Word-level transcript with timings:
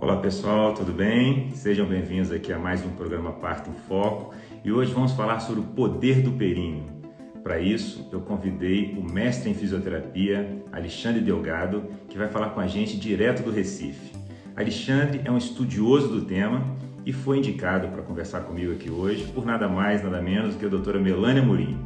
Olá 0.00 0.16
pessoal, 0.18 0.74
tudo 0.74 0.92
bem? 0.92 1.50
Sejam 1.50 1.84
bem-vindos 1.84 2.30
aqui 2.30 2.52
a 2.52 2.58
mais 2.58 2.86
um 2.86 2.90
programa 2.90 3.32
Parto 3.32 3.68
em 3.68 3.74
Foco 3.88 4.32
e 4.64 4.70
hoje 4.70 4.92
vamos 4.92 5.10
falar 5.10 5.40
sobre 5.40 5.60
o 5.60 5.64
poder 5.64 6.22
do 6.22 6.30
períneo. 6.30 6.84
Para 7.42 7.58
isso, 7.58 8.08
eu 8.12 8.20
convidei 8.20 8.96
o 8.96 9.02
mestre 9.02 9.50
em 9.50 9.54
fisioterapia, 9.54 10.62
Alexandre 10.70 11.20
Delgado, 11.20 11.82
que 12.08 12.16
vai 12.16 12.28
falar 12.28 12.50
com 12.50 12.60
a 12.60 12.68
gente 12.68 12.96
direto 12.96 13.42
do 13.42 13.50
Recife. 13.50 14.12
Alexandre 14.54 15.20
é 15.24 15.32
um 15.32 15.36
estudioso 15.36 16.06
do 16.06 16.24
tema 16.24 16.62
e 17.04 17.12
foi 17.12 17.38
indicado 17.38 17.88
para 17.88 18.02
conversar 18.02 18.42
comigo 18.42 18.72
aqui 18.72 18.88
hoje 18.88 19.24
por 19.34 19.44
nada 19.44 19.68
mais, 19.68 20.04
nada 20.04 20.22
menos 20.22 20.54
que 20.54 20.64
a 20.64 20.68
doutora 20.68 21.00
Melânia 21.00 21.42
Murim. 21.42 21.76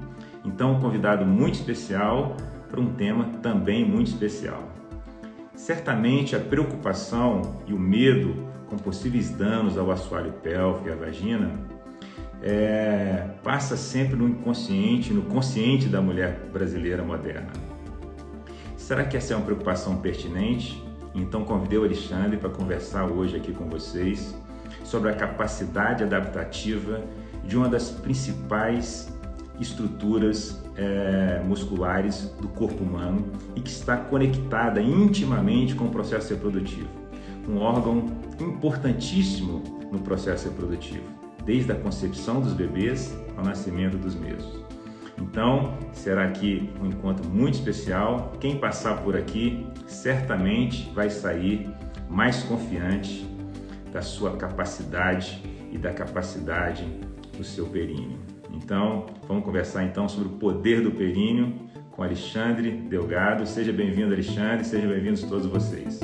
Então, 0.45 0.73
um 0.73 0.81
convidado 0.81 1.25
muito 1.25 1.55
especial 1.55 2.37
para 2.71 2.79
um 2.79 2.93
tema 2.93 3.25
também 3.43 3.89
muito 3.89 4.09
especial. 4.09 4.72
Certamente 5.63 6.35
a 6.35 6.41
preocupação 6.41 7.63
e 7.69 7.73
o 7.73 7.79
medo 7.79 8.35
com 8.69 8.77
possíveis 8.77 9.31
danos 9.31 9.79
ao 9.79 9.93
assoalho 9.93 10.33
pélvico 10.33 10.89
e 10.89 10.93
à 10.93 10.97
vagina 10.97 11.53
é, 12.43 13.29
passa 13.45 13.77
sempre 13.77 14.17
no 14.17 14.29
inconsciente, 14.29 15.13
no 15.13 15.23
consciente 15.23 15.87
da 15.87 16.03
mulher 16.03 16.49
brasileira 16.53 17.05
moderna. 17.05 17.53
Será 18.77 19.05
que 19.05 19.17
essa 19.17 19.35
é 19.35 19.37
uma 19.37 19.45
preocupação 19.45 19.99
pertinente? 19.99 20.83
Então 21.15 21.45
convidei 21.45 21.79
o 21.79 21.85
Alexandre 21.85 22.39
para 22.39 22.51
conversar 22.51 23.05
hoje 23.05 23.37
aqui 23.37 23.53
com 23.53 23.67
vocês 23.69 24.35
sobre 24.83 25.11
a 25.11 25.15
capacidade 25.15 26.03
adaptativa 26.03 27.05
de 27.45 27.57
uma 27.57 27.69
das 27.69 27.89
principais 27.89 29.12
estruturas 29.63 30.63
é, 30.77 31.41
musculares 31.45 32.33
do 32.41 32.49
corpo 32.49 32.83
humano 32.83 33.25
e 33.57 33.61
que 33.61 33.71
está 33.71 33.97
conectada 33.97 34.81
intimamente 34.81 35.75
com 35.75 35.87
o 35.87 35.91
processo 35.91 36.35
reprodutivo. 36.35 36.89
Um 37.49 37.59
órgão 37.59 38.07
importantíssimo 38.41 39.63
no 39.91 40.01
processo 40.01 40.49
reprodutivo, 40.49 41.05
desde 41.45 41.73
a 41.73 41.75
concepção 41.75 42.41
dos 42.41 42.53
bebês 42.53 43.17
ao 43.37 43.45
nascimento 43.45 43.97
dos 43.97 44.15
mesmos. 44.15 44.63
Então, 45.19 45.79
será 45.93 46.25
aqui 46.25 46.71
um 46.81 46.87
encontro 46.87 47.29
muito 47.29 47.55
especial. 47.55 48.33
Quem 48.41 48.59
passar 48.59 49.03
por 49.03 49.17
aqui 49.17 49.67
certamente 49.87 50.91
vai 50.95 51.11
sair 51.11 51.71
mais 52.09 52.43
confiante 52.43 53.27
da 53.93 54.03
sua 54.03 54.37
capacidade 54.37 55.43
e 55.71 55.79
da 55.79 55.93
capacidade 55.93 56.85
do 57.37 57.45
seu 57.45 57.67
períneo. 57.67 58.32
Então, 58.53 59.07
vamos 59.27 59.45
conversar 59.45 59.85
então 59.85 60.09
sobre 60.09 60.29
o 60.29 60.39
poder 60.39 60.81
do 60.81 60.91
períneo 60.91 61.55
com 61.91 62.03
Alexandre 62.03 62.71
Delgado. 62.71 63.47
Seja 63.47 63.73
bem-vindo, 63.73 64.13
Alexandre, 64.13 64.65
sejam 64.65 64.91
bem-vindos 64.91 65.23
todos 65.23 65.47
vocês. 65.47 66.01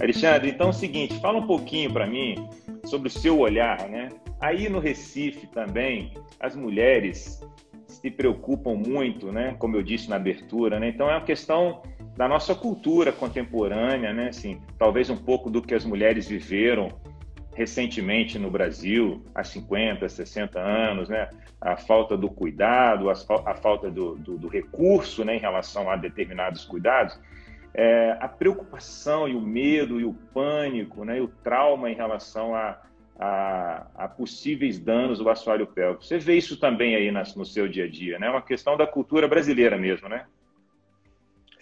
Alexandre, 0.00 0.50
então 0.50 0.68
é 0.68 0.70
o 0.70 0.72
seguinte, 0.72 1.20
fala 1.20 1.38
um 1.38 1.46
pouquinho 1.46 1.92
para 1.92 2.06
mim 2.06 2.48
sobre 2.84 3.08
o 3.08 3.10
seu 3.10 3.38
olhar, 3.38 3.88
né? 3.88 4.08
Aí 4.40 4.68
no 4.68 4.80
Recife 4.80 5.46
também, 5.46 6.12
as 6.40 6.56
mulheres 6.56 7.40
se 7.86 8.10
preocupam 8.10 8.74
muito, 8.74 9.30
né? 9.30 9.54
Como 9.58 9.76
eu 9.76 9.82
disse 9.82 10.08
na 10.08 10.16
abertura, 10.16 10.80
né? 10.80 10.88
Então 10.88 11.08
é 11.08 11.14
uma 11.14 11.24
questão 11.24 11.82
da 12.20 12.28
nossa 12.28 12.54
cultura 12.54 13.10
contemporânea, 13.12 14.12
né? 14.12 14.28
Assim, 14.28 14.60
talvez 14.78 15.08
um 15.08 15.16
pouco 15.16 15.48
do 15.48 15.62
que 15.62 15.74
as 15.74 15.86
mulheres 15.86 16.28
viveram 16.28 16.92
recentemente 17.54 18.38
no 18.38 18.50
Brasil, 18.50 19.24
há 19.34 19.42
50, 19.42 20.06
60 20.06 20.60
anos, 20.60 21.08
né? 21.08 21.30
A 21.58 21.78
falta 21.78 22.18
do 22.18 22.28
cuidado, 22.28 23.08
a, 23.08 23.54
falta 23.54 23.90
do, 23.90 24.16
do, 24.16 24.36
do 24.36 24.48
recurso 24.48 25.24
né? 25.24 25.36
em 25.36 25.38
relação 25.38 25.88
a 25.88 25.96
determinados 25.96 26.62
cuidados, 26.66 27.18
é, 27.72 28.14
a 28.20 28.28
preocupação 28.28 29.26
e 29.26 29.34
o 29.34 29.40
medo 29.40 29.98
e 29.98 30.04
o 30.04 30.12
pânico, 30.12 31.06
né? 31.06 31.16
E 31.16 31.20
o 31.22 31.28
trauma 31.28 31.90
em 31.90 31.94
relação 31.94 32.54
a, 32.54 32.82
a, 33.18 33.86
a, 33.94 34.08
possíveis 34.08 34.78
danos 34.78 35.20
do 35.20 35.30
assoalho 35.30 35.66
pélvico. 35.66 36.04
Você 36.04 36.18
vê 36.18 36.36
isso 36.36 36.60
também 36.60 36.94
aí 36.94 37.10
no 37.10 37.46
seu 37.46 37.66
dia 37.66 37.84
a 37.84 37.88
dia, 37.88 38.18
né? 38.18 38.26
É 38.26 38.30
uma 38.30 38.42
questão 38.42 38.76
da 38.76 38.86
cultura 38.86 39.26
brasileira 39.26 39.78
mesmo, 39.78 40.06
né? 40.06 40.26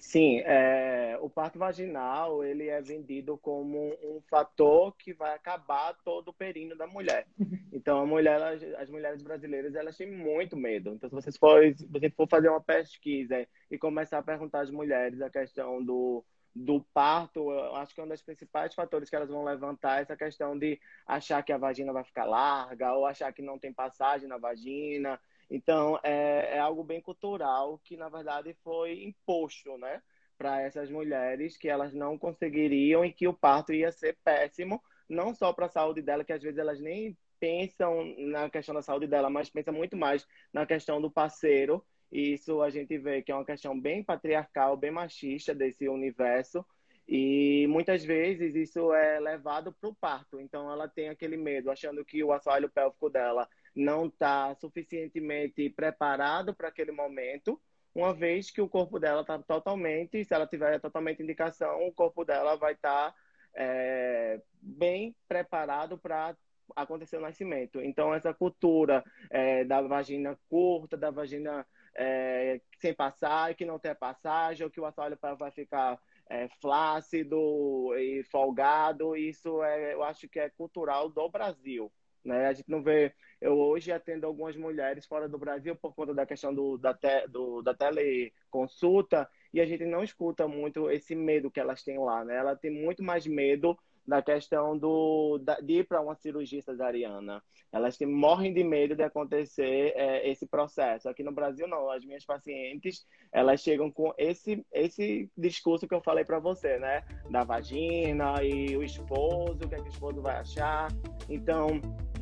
Sim, 0.08 0.38
é, 0.38 1.18
o 1.20 1.28
parto 1.28 1.58
vaginal 1.58 2.42
ele 2.42 2.66
é 2.66 2.80
vendido 2.80 3.36
como 3.36 3.90
um 4.02 4.22
fator 4.22 4.96
que 4.96 5.12
vai 5.12 5.34
acabar 5.34 5.92
todo 6.02 6.28
o 6.28 6.32
períneo 6.32 6.74
da 6.78 6.86
mulher. 6.86 7.26
Então, 7.70 8.00
a 8.00 8.06
mulher, 8.06 8.40
as 8.78 8.88
mulheres 8.88 9.22
brasileiras 9.22 9.74
elas 9.74 9.98
têm 9.98 10.10
muito 10.10 10.56
medo. 10.56 10.94
Então, 10.94 11.10
se 11.10 11.14
você 11.14 11.30
for, 11.32 11.62
se 11.76 11.86
você 11.86 12.08
for 12.08 12.26
fazer 12.26 12.48
uma 12.48 12.62
pesquisa 12.62 13.46
e 13.70 13.76
começar 13.76 14.16
a 14.16 14.22
perguntar 14.22 14.62
às 14.62 14.70
mulheres 14.70 15.20
a 15.20 15.28
questão 15.28 15.84
do, 15.84 16.24
do 16.54 16.80
parto, 16.94 17.52
eu 17.52 17.76
acho 17.76 17.94
que 17.94 18.00
é 18.00 18.04
um 18.04 18.08
dos 18.08 18.22
principais 18.22 18.74
fatores 18.74 19.10
que 19.10 19.16
elas 19.16 19.28
vão 19.28 19.44
levantar 19.44 19.98
é 19.98 20.02
essa 20.02 20.16
questão 20.16 20.58
de 20.58 20.80
achar 21.06 21.42
que 21.42 21.52
a 21.52 21.58
vagina 21.58 21.92
vai 21.92 22.02
ficar 22.02 22.24
larga 22.24 22.94
ou 22.94 23.04
achar 23.04 23.30
que 23.30 23.42
não 23.42 23.58
tem 23.58 23.74
passagem 23.74 24.26
na 24.26 24.38
vagina 24.38 25.20
então, 25.50 25.98
é, 26.02 26.56
é 26.56 26.58
algo 26.58 26.84
bem 26.84 27.00
cultural 27.00 27.80
que, 27.84 27.96
na 27.96 28.08
verdade, 28.08 28.54
foi 28.62 29.02
imposto, 29.04 29.78
né? 29.78 30.02
Para 30.36 30.60
essas 30.60 30.90
mulheres 30.90 31.56
que 31.56 31.68
elas 31.68 31.94
não 31.94 32.18
conseguiriam 32.18 33.04
e 33.04 33.12
que 33.12 33.26
o 33.26 33.32
parto 33.32 33.72
ia 33.72 33.90
ser 33.90 34.16
péssimo, 34.22 34.82
não 35.08 35.34
só 35.34 35.52
para 35.52 35.66
a 35.66 35.70
saúde 35.70 36.02
dela, 36.02 36.24
que 36.24 36.32
às 36.32 36.42
vezes 36.42 36.58
elas 36.58 36.80
nem 36.80 37.16
pensam 37.40 38.14
na 38.18 38.50
questão 38.50 38.74
da 38.74 38.82
saúde 38.82 39.06
dela, 39.06 39.30
mas 39.30 39.48
pensam 39.48 39.72
muito 39.72 39.96
mais 39.96 40.26
na 40.52 40.66
questão 40.66 41.00
do 41.00 41.10
parceiro. 41.10 41.84
E 42.10 42.34
isso 42.34 42.62
a 42.62 42.70
gente 42.70 42.96
vê 42.98 43.22
que 43.22 43.32
é 43.32 43.34
uma 43.34 43.44
questão 43.44 43.78
bem 43.78 44.02
patriarcal, 44.02 44.76
bem 44.76 44.90
machista 44.90 45.54
desse 45.54 45.88
universo. 45.88 46.64
E 47.06 47.66
muitas 47.68 48.04
vezes 48.04 48.54
isso 48.54 48.92
é 48.92 49.18
levado 49.18 49.72
para 49.72 49.88
o 49.88 49.94
parto. 49.94 50.40
Então 50.40 50.70
ela 50.70 50.86
tem 50.88 51.08
aquele 51.08 51.36
medo, 51.36 51.70
achando 51.70 52.04
que 52.04 52.22
o 52.22 52.32
assoalho 52.32 52.70
pélvico 52.70 53.08
dela 53.08 53.48
não 53.78 54.06
está 54.06 54.54
suficientemente 54.56 55.70
preparado 55.70 56.54
para 56.54 56.68
aquele 56.68 56.92
momento, 56.92 57.60
uma 57.94 58.12
vez 58.12 58.50
que 58.50 58.60
o 58.60 58.68
corpo 58.68 58.98
dela 58.98 59.22
está 59.22 59.38
totalmente, 59.38 60.24
se 60.24 60.34
ela 60.34 60.46
tiver 60.46 60.78
totalmente 60.80 61.22
indicação, 61.22 61.86
o 61.86 61.92
corpo 61.92 62.24
dela 62.24 62.56
vai 62.56 62.72
estar 62.74 63.12
tá, 63.12 63.16
é, 63.54 64.40
bem 64.60 65.14
preparado 65.26 65.96
para 65.96 66.36
acontecer 66.76 67.16
o 67.16 67.22
nascimento. 67.22 67.80
Então, 67.80 68.14
essa 68.14 68.34
cultura 68.34 69.04
é, 69.30 69.64
da 69.64 69.80
vagina 69.80 70.38
curta, 70.48 70.96
da 70.96 71.10
vagina 71.10 71.66
é, 71.94 72.60
sem 72.78 72.94
passagem, 72.94 73.56
que 73.56 73.64
não 73.64 73.78
tem 73.78 73.94
passagem, 73.94 74.64
ou 74.64 74.70
que 74.70 74.80
o 74.80 74.86
assoalho 74.86 75.18
vai 75.38 75.50
ficar 75.50 75.98
é, 76.28 76.48
flácido 76.60 77.94
e 77.96 78.22
folgado, 78.24 79.16
isso 79.16 79.62
é, 79.62 79.94
eu 79.94 80.02
acho 80.02 80.28
que 80.28 80.38
é 80.38 80.50
cultural 80.50 81.08
do 81.08 81.28
Brasil. 81.28 81.90
Né? 82.24 82.46
A 82.46 82.52
gente 82.52 82.70
não 82.70 82.82
vê. 82.82 83.14
Eu 83.40 83.56
hoje 83.58 83.92
atendo 83.92 84.26
algumas 84.26 84.56
mulheres 84.56 85.06
fora 85.06 85.28
do 85.28 85.38
Brasil 85.38 85.76
por 85.76 85.94
conta 85.94 86.12
da 86.12 86.26
questão 86.26 86.52
do, 86.52 86.76
da, 86.76 86.92
te, 86.92 87.26
do, 87.28 87.62
da 87.62 87.72
teleconsulta 87.74 89.28
e 89.52 89.60
a 89.60 89.66
gente 89.66 89.84
não 89.84 90.02
escuta 90.02 90.48
muito 90.48 90.90
esse 90.90 91.14
medo 91.14 91.50
que 91.50 91.60
elas 91.60 91.82
têm 91.82 91.98
lá. 91.98 92.24
Né? 92.24 92.36
Ela 92.36 92.56
tem 92.56 92.70
muito 92.70 93.02
mais 93.02 93.26
medo 93.26 93.78
da 94.08 94.22
questão 94.22 94.76
do, 94.76 95.36
da, 95.36 95.60
de 95.60 95.80
ir 95.80 95.86
para 95.86 96.00
uma 96.00 96.14
cirurgia 96.14 96.62
cesariana. 96.62 97.42
Elas 97.70 97.98
têm, 97.98 98.08
morrem 98.08 98.54
de 98.54 98.64
medo 98.64 98.96
de 98.96 99.02
acontecer 99.02 99.92
é, 99.94 100.26
esse 100.30 100.46
processo. 100.46 101.10
Aqui 101.10 101.22
no 101.22 101.30
Brasil, 101.30 101.68
não. 101.68 101.90
As 101.90 102.02
minhas 102.02 102.24
pacientes, 102.24 103.06
elas 103.30 103.60
chegam 103.60 103.90
com 103.90 104.14
esse, 104.16 104.64
esse 104.72 105.30
discurso 105.36 105.86
que 105.86 105.94
eu 105.94 106.00
falei 106.00 106.24
para 106.24 106.38
você, 106.38 106.78
né? 106.78 107.04
Da 107.30 107.44
vagina 107.44 108.42
e 108.42 108.74
o 108.78 108.82
esposo, 108.82 109.58
o 109.62 109.68
que, 109.68 109.74
é 109.74 109.78
que 109.78 109.88
o 109.88 109.92
esposo 109.92 110.22
vai 110.22 110.36
achar. 110.36 110.88
Então, 111.28 111.68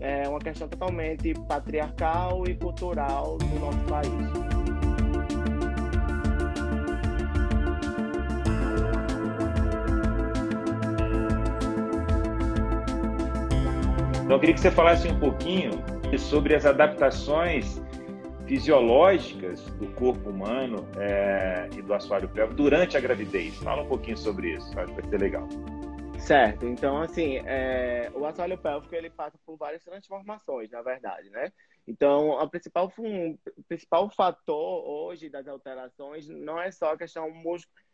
é 0.01 0.29
uma 0.29 0.41
questão 0.41 0.69
totalmente 0.69 1.35
patriarcal 1.47 2.43
e 2.49 2.57
cultural 2.57 3.39
do 3.39 3.61
nosso 3.61 3.85
país. 3.85 4.86
Então, 14.27 14.39
eu 14.39 14.41
queria 14.41 14.57
que 14.57 14.61
você 14.61 14.73
falasse 14.73 15.07
um 15.07 15.21
pouquinho 15.21 15.71
sobre 16.19 16.57
as 16.57 16.67
adaptações 16.67 17.81
fisiológicas 18.45 19.65
do 19.77 19.87
corpo 19.93 20.31
humano 20.31 20.85
é, 20.99 21.69
e 21.77 21.81
do 21.81 21.95
assoalho 21.95 22.29
pélvico 22.29 22.57
durante 22.57 22.97
a 22.97 23.01
gravidez. 23.01 23.55
Fala 23.59 23.83
um 23.83 23.87
pouquinho 23.87 24.17
sobre 24.17 24.57
isso, 24.57 24.67
acho 24.81 24.93
que 24.93 25.01
vai 25.01 25.11
ser 25.11 25.21
legal. 25.21 25.47
Certo, 26.19 26.67
então 26.67 27.01
assim, 27.01 27.37
é, 27.47 28.11
o 28.17 28.27
assoalho 28.27 28.59
pélvico 28.59 28.97
ele 28.97 29.11
passa 29.11 29.39
por 29.47 29.57
várias 29.57 29.85
transformações, 29.85 30.73
na 30.73 30.83
verdade, 30.83 31.31
né? 31.31 31.53
Então, 31.87 32.37
a 32.41 32.49
principal, 32.49 32.93
o 32.99 33.63
principal 33.69 34.11
fator 34.11 34.89
hoje 34.89 35.29
das 35.29 35.47
alterações 35.47 36.29
não 36.29 36.61
é 36.61 36.73
só 36.73 36.95
a 36.95 36.99
questão, 36.99 37.33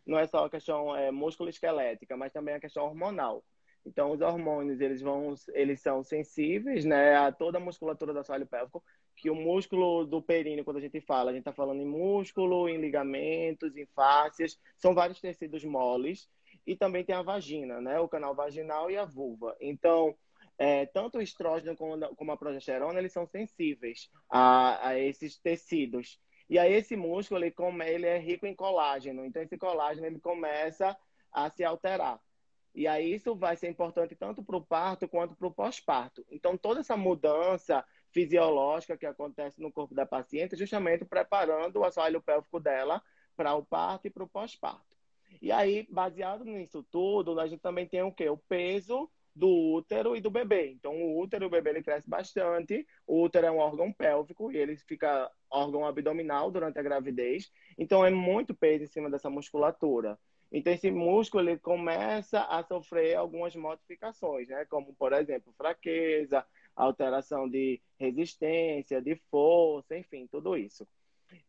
não 0.07 0.19
é 0.19 0.27
só 0.27 0.47
a 0.47 0.51
questão 0.51 0.97
é, 0.97 1.11
músculo-esquelética, 1.11 2.17
mas 2.17 2.33
também 2.33 2.55
a 2.55 2.61
questão 2.61 2.85
hormonal. 2.85 3.45
Então, 3.85 4.13
os 4.13 4.21
hormônios, 4.21 4.81
eles 4.81 5.01
vão, 5.01 5.35
eles 5.55 5.81
são 5.81 6.03
sensíveis, 6.05 6.85
né, 6.85 7.17
a 7.17 7.33
toda 7.33 7.59
a 7.59 7.61
musculatura 7.61 8.13
do 8.13 8.21
assoalho 8.21 8.47
pélvico, 8.47 8.83
que 9.17 9.29
o 9.29 9.35
músculo 9.35 10.05
do 10.05 10.23
períneo, 10.23 10.65
quando 10.65 10.77
a 10.77 10.81
gente 10.81 11.01
fala, 11.01 11.31
a 11.31 11.35
gente 11.35 11.43
está 11.43 11.53
falando 11.53 11.81
em 11.81 11.87
músculo, 11.87 12.69
em 12.69 12.81
ligamentos, 12.81 13.77
em 13.77 13.87
fáscias, 13.87 14.59
são 14.77 14.95
vários 14.95 15.21
tecidos 15.21 15.65
moles, 15.65 16.29
e 16.67 16.77
também 16.77 17.05
tem 17.05 17.15
a 17.15 17.23
vagina, 17.23 17.81
né, 17.81 17.99
o 17.99 18.09
canal 18.09 18.35
vaginal 18.35 18.91
e 18.91 18.97
a 18.97 19.05
vulva. 19.05 19.57
Então, 19.61 20.17
é, 20.59 20.87
tanto 20.87 21.19
o 21.19 21.23
estrógeno 21.23 21.77
como, 21.77 22.33
a 22.33 22.37
progesterona, 22.37 22.99
eles 22.99 23.13
são 23.13 23.27
sensíveis 23.27 24.09
a, 24.29 24.89
a 24.89 24.99
esses 24.99 25.39
tecidos. 25.39 26.21
E 26.49 26.59
aí 26.59 26.73
esse 26.75 26.95
músculo, 26.97 27.43
ele, 27.43 27.51
come, 27.51 27.89
ele 27.89 28.07
é 28.07 28.19
rico 28.19 28.47
em 28.47 28.55
colágeno, 28.55 29.25
então 29.25 29.43
esse 29.43 29.57
colágeno 29.57 30.07
ele 30.07 30.21
começa 30.21 30.97
a 31.33 31.51
se 31.51 31.65
alterar. 31.65 32.21
E 32.75 32.87
aí 32.87 33.13
isso 33.15 33.35
vai 33.35 33.57
ser 33.57 33.69
importante 33.69 34.15
tanto 34.17 34.43
para 34.43 34.57
o 34.57 34.65
parto 34.65 35.07
quanto 35.07 35.37
para 35.37 35.47
o 35.47 35.53
pós-parto. 35.53 36.25
Então, 36.31 36.57
toda 36.57 36.81
essa 36.81 36.97
mudança 36.97 37.85
fisiológica 38.11 38.97
que 38.97 39.07
acontece 39.07 39.61
no 39.61 39.73
corpo 39.73 39.95
da 39.95 40.07
paciente, 40.07 40.57
justamente 40.57 41.05
preparando 41.05 41.81
o 41.81 41.85
assoalho 41.85 42.23
pélvico 42.23 42.59
dela 42.59 43.03
para 43.37 43.55
o 43.55 43.65
parto 43.65 44.07
e 44.07 44.11
para 44.11 44.25
o 44.25 44.29
pós-parto. 44.29 44.97
E 45.41 45.51
aí, 45.51 45.87
baseado 45.91 46.45
nisso 46.45 46.83
tudo, 46.91 47.39
a 47.39 47.47
gente 47.47 47.61
também 47.61 47.87
tem 47.87 48.03
o 48.03 48.13
quê? 48.13 48.29
O 48.29 48.37
peso 48.37 49.11
do 49.35 49.49
útero 49.49 50.15
e 50.15 50.21
do 50.21 50.31
bebê. 50.31 50.71
Então, 50.71 50.95
o 50.95 51.19
útero 51.21 51.47
o 51.47 51.51
bebê 51.51 51.71
ele 51.71 51.83
cresce 51.83 52.09
bastante. 52.09 52.87
O 53.07 53.23
útero 53.23 53.47
é 53.47 53.51
um 53.51 53.59
órgão 53.59 53.93
pélvico 53.93 54.53
e 54.53 54.57
ele 54.57 54.77
fica 54.77 55.31
órgão 55.51 55.87
abdominal 55.87 56.51
durante 56.51 56.79
a 56.79 56.83
gravidez. 56.83 57.51
Então, 57.79 58.05
é 58.05 58.11
muito 58.11 58.55
peso 58.55 58.85
em 58.85 58.87
cima 58.87 59.11
dessa 59.11 59.31
musculatura. 59.31 60.19
Então, 60.53 60.73
esse 60.73 60.91
músculo 60.91 61.49
ele 61.49 61.59
começa 61.59 62.41
a 62.43 62.63
sofrer 62.63 63.17
algumas 63.17 63.57
modificações, 63.57 64.49
né? 64.49 64.67
Como, 64.67 64.95
por 64.95 65.13
exemplo, 65.15 65.53
fraqueza, 65.57 66.45
alteração 66.77 67.49
de 67.49 67.81
resistência, 67.99 69.01
de 69.01 69.17
força, 69.31 69.97
enfim, 69.97 70.27
tudo 70.31 70.57
isso. 70.57 70.87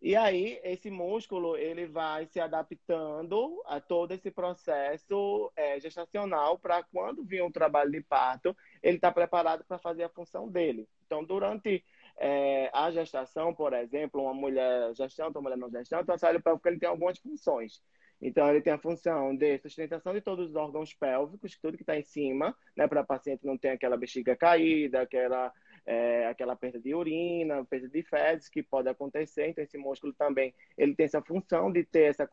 E 0.02 0.16
aí, 0.16 0.60
esse 0.64 0.90
músculo, 0.90 1.58
ele 1.58 1.86
vai 1.86 2.26
se 2.28 2.40
adaptando 2.40 3.62
a 3.66 3.82
todo 3.82 4.14
esse 4.14 4.32
processo 4.32 5.52
é, 5.56 5.80
gestacional 5.80 6.58
para 6.58 6.84
quando 6.84 7.24
vir 7.26 7.44
um 7.44 7.52
trabalho 7.52 7.92
de 7.92 8.02
parto, 8.02 8.56
ele 8.82 8.96
está 8.98 9.12
preparado 9.12 9.66
para 9.66 9.78
fazer 9.80 10.04
a 10.04 10.10
função 10.10 10.48
dele. 10.50 10.88
Então, 11.06 11.24
durante 11.24 11.84
é, 12.18 12.70
a 12.74 12.92
gestação, 12.92 13.54
por 13.54 13.74
exemplo, 13.74 14.22
uma 14.22 14.34
mulher 14.34 14.94
gestante, 14.96 15.38
uma 15.38 15.44
mulher 15.44 15.58
não 15.58 15.70
gestante, 15.70 16.10
o 16.10 16.14
assoalho 16.14 16.42
pélvico 16.42 16.68
ele 16.68 16.80
tem 16.80 16.90
algumas 16.90 17.18
funções. 17.18 17.82
Então, 18.26 18.50
ele 18.50 18.62
tem 18.62 18.72
a 18.72 18.78
função 18.78 19.36
de 19.36 19.58
sustentação 19.58 20.14
de 20.14 20.22
todos 20.22 20.52
os 20.52 20.56
órgãos 20.56 20.94
pélvicos, 20.94 21.58
tudo 21.62 21.76
que 21.76 21.84
está 21.84 22.00
em 22.00 22.04
cima, 22.04 22.56
né, 22.74 22.88
para 22.88 23.02
a 23.02 23.04
paciente 23.04 23.46
não 23.46 23.58
ter 23.58 23.68
aquela 23.68 23.98
bexiga 23.98 24.34
caída, 24.34 25.02
aquela, 25.02 25.52
é, 25.86 26.26
aquela 26.28 26.56
perda 26.56 26.80
de 26.80 26.96
urina, 26.96 27.66
perda 27.66 27.90
de 27.90 28.02
fezes 28.02 28.48
que 28.48 28.64
pode 28.64 28.88
acontecer. 28.88 29.50
Então, 29.50 29.62
esse 29.62 29.78
músculo 29.78 30.14
também 30.14 30.56
ele 30.78 30.96
tem 30.96 31.06
essa 31.06 31.22
função 31.22 31.70
de 31.70 31.84
ter 31.84 32.04
essa 32.04 32.26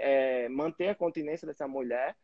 é, 0.00 0.48
manter 0.48 0.88
a 0.88 0.96
continência 0.96 1.46
dessa 1.46 1.68
mulher. 1.68 2.16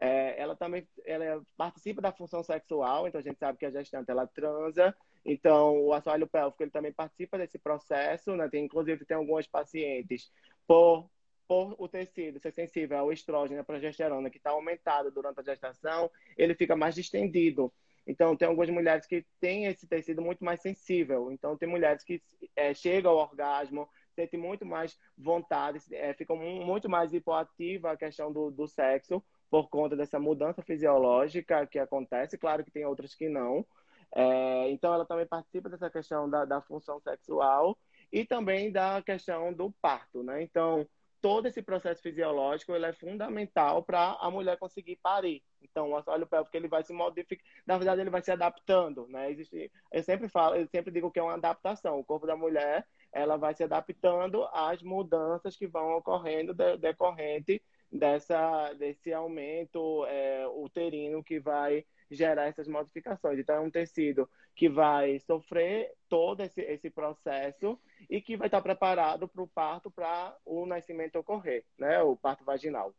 É, 0.00 0.40
ela 0.40 0.56
também 0.56 0.88
ela 1.04 1.42
participa 1.58 2.00
da 2.00 2.12
função 2.12 2.42
sexual, 2.42 3.06
então 3.06 3.20
a 3.20 3.22
gente 3.22 3.38
sabe 3.38 3.58
que 3.58 3.66
a 3.66 3.70
gestante 3.70 4.10
ela 4.10 4.26
transa, 4.26 4.96
então 5.26 5.84
o 5.84 5.92
assoalho 5.92 6.26
pélvico 6.26 6.62
ele 6.62 6.70
também 6.70 6.92
participa 6.92 7.36
desse 7.36 7.58
processo, 7.58 8.34
né? 8.36 8.48
Tem, 8.48 8.64
inclusive 8.64 9.04
tem 9.04 9.16
algumas 9.16 9.46
pacientes 9.46 10.32
por 10.66 11.10
por 11.50 11.74
o 11.78 11.88
tecido 11.88 12.38
ser 12.38 12.52
sensível 12.52 12.96
ao 12.96 13.12
estrógeno 13.12 13.58
e 13.58 13.60
à 13.60 13.64
progesterona, 13.64 14.30
que 14.30 14.36
está 14.36 14.50
aumentado 14.50 15.10
durante 15.10 15.40
a 15.40 15.42
gestação, 15.42 16.08
ele 16.38 16.54
fica 16.54 16.76
mais 16.76 16.94
distendido. 16.94 17.72
Então, 18.06 18.36
tem 18.36 18.46
algumas 18.46 18.70
mulheres 18.70 19.04
que 19.04 19.26
têm 19.40 19.66
esse 19.66 19.84
tecido 19.84 20.22
muito 20.22 20.44
mais 20.44 20.60
sensível. 20.60 21.32
Então, 21.32 21.56
tem 21.56 21.68
mulheres 21.68 22.04
que 22.04 22.22
é, 22.54 22.72
chegam 22.72 23.10
ao 23.10 23.18
orgasmo, 23.18 23.88
sentem 24.14 24.38
muito 24.38 24.64
mais 24.64 24.96
vontade, 25.18 25.80
é, 25.90 26.14
ficam 26.14 26.36
muito 26.36 26.88
mais 26.88 27.12
hipoativa 27.12 27.90
a 27.90 27.96
questão 27.96 28.32
do, 28.32 28.52
do 28.52 28.68
sexo, 28.68 29.20
por 29.50 29.68
conta 29.68 29.96
dessa 29.96 30.20
mudança 30.20 30.62
fisiológica 30.62 31.66
que 31.66 31.80
acontece. 31.80 32.38
Claro 32.38 32.64
que 32.64 32.70
tem 32.70 32.86
outras 32.86 33.12
que 33.12 33.28
não. 33.28 33.66
É, 34.14 34.70
então, 34.70 34.94
ela 34.94 35.04
também 35.04 35.26
participa 35.26 35.68
dessa 35.68 35.90
questão 35.90 36.30
da, 36.30 36.44
da 36.44 36.60
função 36.60 37.00
sexual 37.00 37.76
e 38.12 38.24
também 38.24 38.70
da 38.70 39.02
questão 39.02 39.52
do 39.52 39.72
parto, 39.82 40.22
né? 40.22 40.44
Então, 40.44 40.86
todo 41.20 41.46
esse 41.46 41.62
processo 41.62 42.02
fisiológico 42.02 42.74
ele 42.74 42.86
é 42.86 42.92
fundamental 42.92 43.82
para 43.82 44.16
a 44.20 44.30
mulher 44.30 44.58
conseguir 44.58 44.96
parir. 44.96 45.42
Então, 45.62 45.90
o 45.90 45.96
assoalho 45.96 46.26
pélvico 46.26 46.56
ele 46.56 46.68
vai 46.68 46.82
se 46.82 46.92
modificar, 46.92 47.44
na 47.66 47.76
verdade 47.76 48.00
ele 48.00 48.10
vai 48.10 48.22
se 48.22 48.30
adaptando, 48.30 49.06
né? 49.08 49.30
Existe, 49.30 49.70
eu 49.92 50.02
sempre 50.02 50.28
falo, 50.28 50.56
eu 50.56 50.66
sempre 50.66 50.90
digo 50.90 51.10
que 51.10 51.18
é 51.18 51.22
uma 51.22 51.34
adaptação. 51.34 51.98
O 51.98 52.04
corpo 52.04 52.26
da 52.26 52.36
mulher, 52.36 52.86
ela 53.12 53.36
vai 53.36 53.54
se 53.54 53.62
adaptando 53.62 54.44
às 54.52 54.82
mudanças 54.82 55.56
que 55.56 55.66
vão 55.66 55.96
ocorrendo 55.96 56.54
de, 56.54 56.76
decorrente 56.78 57.62
dessa 57.92 58.72
desse 58.74 59.12
aumento 59.12 60.06
é, 60.06 60.46
uterino 60.48 61.24
que 61.24 61.40
vai 61.40 61.84
gerar 62.10 62.46
essas 62.46 62.66
modificações. 62.66 63.38
Então, 63.38 63.56
é 63.56 63.60
um 63.60 63.70
tecido 63.70 64.28
que 64.54 64.68
vai 64.68 65.18
sofrer 65.20 65.92
todo 66.08 66.42
esse, 66.42 66.60
esse 66.60 66.90
processo 66.90 67.78
e 68.08 68.20
que 68.20 68.36
vai 68.36 68.48
estar 68.48 68.60
preparado 68.60 69.28
para 69.28 69.42
o 69.42 69.48
parto, 69.48 69.90
para 69.90 70.36
o 70.44 70.66
nascimento 70.66 71.16
ocorrer, 71.16 71.64
né? 71.78 72.02
O 72.02 72.16
parto 72.16 72.44
vaginal. 72.44 72.94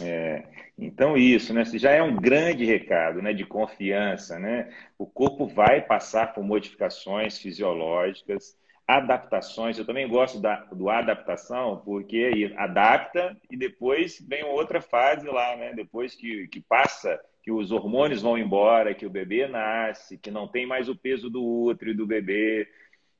É, 0.00 0.44
então 0.78 1.16
isso, 1.16 1.52
né? 1.52 1.64
Já 1.64 1.90
é 1.90 2.02
um 2.02 2.14
grande 2.14 2.64
recado, 2.64 3.20
né? 3.20 3.32
De 3.32 3.44
confiança, 3.44 4.38
né? 4.38 4.72
O 4.96 5.06
corpo 5.06 5.46
vai 5.46 5.82
passar 5.82 6.32
por 6.32 6.44
modificações 6.44 7.38
fisiológicas, 7.38 8.56
adaptações. 8.86 9.78
Eu 9.78 9.84
também 9.84 10.08
gosto 10.08 10.40
da 10.40 10.64
do 10.66 10.88
adaptação, 10.88 11.82
porque 11.84 12.54
adapta 12.56 13.36
e 13.50 13.56
depois 13.56 14.20
vem 14.20 14.44
outra 14.44 14.80
fase 14.80 15.26
lá, 15.26 15.56
né? 15.56 15.72
Depois 15.74 16.14
que, 16.14 16.46
que 16.48 16.60
passa 16.60 17.20
que 17.50 17.52
os 17.52 17.72
hormônios 17.72 18.22
vão 18.22 18.38
embora, 18.38 18.94
que 18.94 19.04
o 19.04 19.10
bebê 19.10 19.48
nasce, 19.48 20.16
que 20.16 20.30
não 20.30 20.46
tem 20.46 20.64
mais 20.64 20.88
o 20.88 20.94
peso 20.94 21.28
do 21.28 21.44
útero 21.44 21.90
e 21.90 21.94
do 21.94 22.06
bebê, 22.06 22.68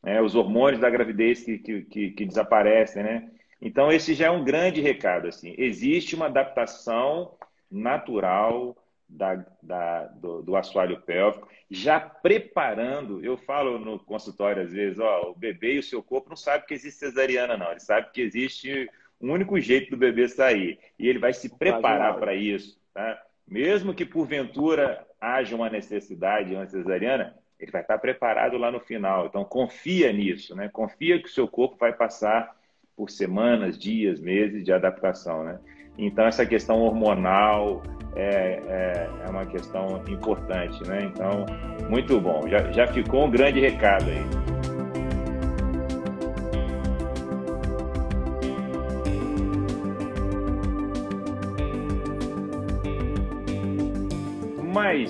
né? 0.01 0.23
os 0.23 0.37
hormônios 0.37 0.81
da 0.81 0.89
gravidez 0.89 1.43
que, 1.43 1.59
que, 1.59 2.11
que, 2.13 2.25
desaparecem, 2.25 3.03
né? 3.03 3.29
Então, 3.61 3.91
esse 3.91 4.15
já 4.15 4.27
é 4.27 4.31
um 4.31 4.45
grande 4.45 4.81
recado, 4.81 5.27
assim. 5.27 5.53
Existe 5.59 6.15
uma 6.15 6.27
adaptação 6.27 7.35
natural 7.69 8.77
da, 9.09 9.45
da, 9.61 10.05
do, 10.07 10.43
do 10.43 10.57
assoalho 10.57 11.01
pélvico, 11.01 11.49
já 11.69 11.99
preparando, 11.99 13.23
eu 13.25 13.37
falo 13.37 13.81
no 13.81 13.99
consultório 13.99 14.63
às 14.63 14.73
vezes, 14.73 15.01
ó, 15.01 15.31
o 15.31 15.35
bebê 15.35 15.75
e 15.75 15.79
o 15.81 15.83
seu 15.83 16.03
corpo 16.03 16.29
não 16.29 16.37
sabe 16.37 16.67
que 16.67 16.75
existe 16.75 17.01
cesariana, 17.01 17.57
não. 17.57 17.73
Ele 17.73 17.81
sabe 17.81 18.13
que 18.13 18.21
existe 18.21 18.89
um 19.21 19.33
único 19.33 19.59
jeito 19.59 19.91
do 19.91 19.97
bebê 19.97 20.29
sair. 20.29 20.79
E 20.97 21.09
ele 21.09 21.19
vai 21.19 21.33
se 21.33 21.49
preparar 21.59 22.17
para 22.17 22.33
isso, 22.33 22.81
tá? 22.95 23.21
Mesmo 23.51 23.93
que 23.93 24.07
porventura 24.07 25.05
haja 25.21 25.57
uma 25.57 25.69
necessidade 25.69 26.55
uma 26.55 26.67
cesariana, 26.67 27.35
ele 27.59 27.73
vai 27.73 27.83
estar 27.83 27.99
preparado 27.99 28.57
lá 28.57 28.71
no 28.71 28.79
final. 28.79 29.27
Então 29.27 29.45
confia 29.45 30.13
nisso, 30.13 30.55
né? 30.55 30.69
Confia 30.73 31.21
que 31.21 31.29
o 31.29 31.33
seu 31.33 31.49
corpo 31.49 31.77
vai 31.77 31.93
passar 31.93 32.57
por 32.97 33.11
semanas, 33.11 33.77
dias, 33.77 34.21
meses 34.21 34.65
de 34.65 34.73
adaptação, 34.73 35.43
né? 35.43 35.59
Então 35.99 36.27
essa 36.27 36.47
questão 36.47 36.81
hormonal 36.81 37.83
é, 38.15 38.61
é, 38.67 39.11
é 39.27 39.31
uma 39.31 39.45
questão 39.45 40.03
importante, 40.09 40.87
né? 40.87 41.11
Então 41.13 41.45
muito 41.89 42.21
bom. 42.21 42.47
Já, 42.49 42.71
já 42.71 42.87
ficou 42.87 43.27
um 43.27 43.31
grande 43.31 43.59
recado 43.59 44.05
aí. 44.09 44.50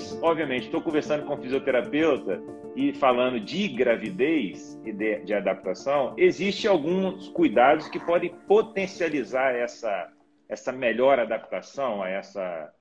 Mas, 0.01 0.19
obviamente, 0.23 0.65
estou 0.65 0.81
conversando 0.81 1.27
com 1.27 1.35
um 1.35 1.37
fisioterapeuta 1.37 2.43
e 2.75 2.91
falando 2.95 3.39
de 3.39 3.69
gravidez 3.69 4.81
e 4.83 4.93
de, 4.93 5.21
de 5.25 5.35
adaptação, 5.35 6.15
existe 6.17 6.67
alguns 6.67 7.29
cuidados 7.29 7.87
que 7.89 8.01
podem 8.01 8.31
potencializar 8.49 9.55
essa, 9.55 10.11
essa 10.49 10.73
melhor 10.73 11.21
adaptação 11.21 12.03
a 12.03 12.09
essa, 12.09 12.73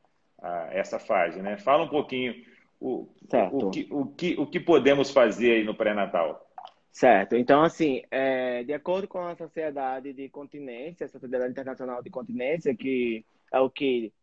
a 0.41 0.69
essa 0.71 0.97
fase, 0.97 1.41
né? 1.41 1.57
Fala 1.57 1.83
um 1.83 1.89
pouquinho 1.89 2.33
o, 2.79 3.09
o, 3.51 3.69
que, 3.69 3.87
o, 3.91 4.05
que, 4.05 4.35
o 4.39 4.47
que 4.47 4.59
podemos 4.61 5.11
fazer 5.11 5.51
aí 5.55 5.63
no 5.65 5.75
pré-natal. 5.75 6.47
Certo. 6.89 7.35
Então, 7.35 7.61
assim, 7.61 8.01
é, 8.09 8.63
de 8.63 8.71
acordo 8.71 9.09
com 9.09 9.19
a 9.19 9.35
Sociedade 9.35 10.13
de 10.13 10.29
Continência, 10.29 11.05
a 11.05 11.09
Sociedade 11.09 11.51
Internacional 11.51 12.01
de 12.01 12.09
Continência, 12.09 12.73
que 12.73 13.25
é 13.51 13.59
o 13.59 13.69
que 13.69 14.13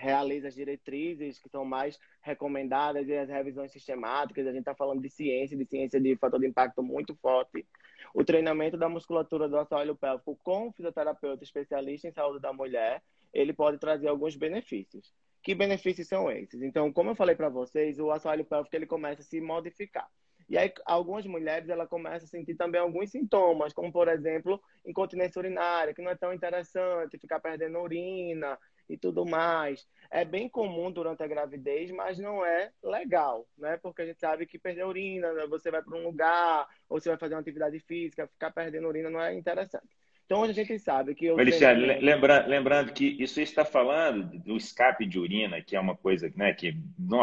realiza 0.00 0.48
as 0.48 0.54
diretrizes 0.54 1.38
que 1.38 1.48
são 1.48 1.64
mais 1.64 1.98
recomendadas 2.22 3.06
e 3.06 3.16
as 3.16 3.28
revisões 3.28 3.70
sistemáticas. 3.70 4.46
A 4.46 4.50
gente 4.50 4.60
está 4.60 4.74
falando 4.74 5.00
de 5.00 5.10
ciência, 5.10 5.56
de 5.56 5.64
ciência 5.66 6.00
de 6.00 6.16
fator 6.16 6.40
de 6.40 6.46
impacto 6.46 6.82
muito 6.82 7.14
forte. 7.16 7.66
O 8.14 8.24
treinamento 8.24 8.76
da 8.76 8.88
musculatura 8.88 9.48
do 9.48 9.58
assoalho 9.58 9.94
pélvico 9.94 10.36
com 10.42 10.72
fisioterapeuta 10.72 11.44
especialista 11.44 12.08
em 12.08 12.12
saúde 12.12 12.40
da 12.40 12.52
mulher, 12.52 13.02
ele 13.32 13.52
pode 13.52 13.78
trazer 13.78 14.08
alguns 14.08 14.34
benefícios. 14.34 15.12
Que 15.42 15.54
benefícios 15.54 16.08
são 16.08 16.30
esses? 16.30 16.60
Então, 16.62 16.92
como 16.92 17.10
eu 17.10 17.14
falei 17.14 17.36
para 17.36 17.48
vocês, 17.48 17.98
o 17.98 18.10
assoalho 18.10 18.44
pélvico 18.44 18.74
ele 18.74 18.86
começa 18.86 19.22
a 19.22 19.24
se 19.24 19.40
modificar. 19.40 20.08
E 20.50 20.58
aí, 20.58 20.72
algumas 20.84 21.24
mulheres, 21.24 21.68
ela 21.68 21.86
começam 21.86 22.26
a 22.26 22.28
sentir 22.28 22.56
também 22.56 22.80
alguns 22.80 23.10
sintomas, 23.10 23.72
como, 23.72 23.92
por 23.92 24.08
exemplo, 24.08 24.60
incontinência 24.84 25.38
urinária, 25.38 25.94
que 25.94 26.02
não 26.02 26.10
é 26.10 26.16
tão 26.16 26.32
interessante, 26.34 27.18
ficar 27.18 27.38
perdendo 27.38 27.78
urina 27.78 28.58
e 28.90 28.96
tudo 28.96 29.24
mais. 29.24 29.86
É 30.10 30.24
bem 30.24 30.48
comum 30.48 30.90
durante 30.90 31.22
a 31.22 31.26
gravidez, 31.26 31.90
mas 31.92 32.18
não 32.18 32.44
é 32.44 32.70
legal, 32.82 33.46
né? 33.56 33.78
Porque 33.80 34.02
a 34.02 34.06
gente 34.06 34.18
sabe 34.18 34.44
que 34.44 34.58
perder 34.58 34.84
urina, 34.84 35.32
né? 35.32 35.46
você 35.46 35.70
vai 35.70 35.82
para 35.82 35.96
um 35.96 36.02
lugar, 36.02 36.66
ou 36.88 37.00
você 37.00 37.08
vai 37.08 37.16
fazer 37.16 37.34
uma 37.34 37.40
atividade 37.40 37.78
física, 37.78 38.26
ficar 38.26 38.50
perdendo 38.50 38.88
urina 38.88 39.08
não 39.08 39.22
é 39.22 39.32
interessante. 39.32 39.86
Então, 40.26 40.40
hoje 40.42 40.52
a 40.52 40.54
gente 40.54 40.78
sabe 40.78 41.14
que... 41.14 41.28
Alexandre, 41.28 41.58
treinamento... 41.58 42.04
lembra, 42.04 42.46
lembrando 42.46 42.92
que 42.92 43.16
isso 43.20 43.40
está 43.40 43.64
falando 43.64 44.38
do 44.38 44.56
escape 44.56 45.06
de 45.06 45.18
urina, 45.18 45.60
que 45.60 45.74
é 45.74 45.80
uma 45.80 45.96
coisa 45.96 46.32
né, 46.36 46.52
que 46.52 46.76
não, 46.98 47.20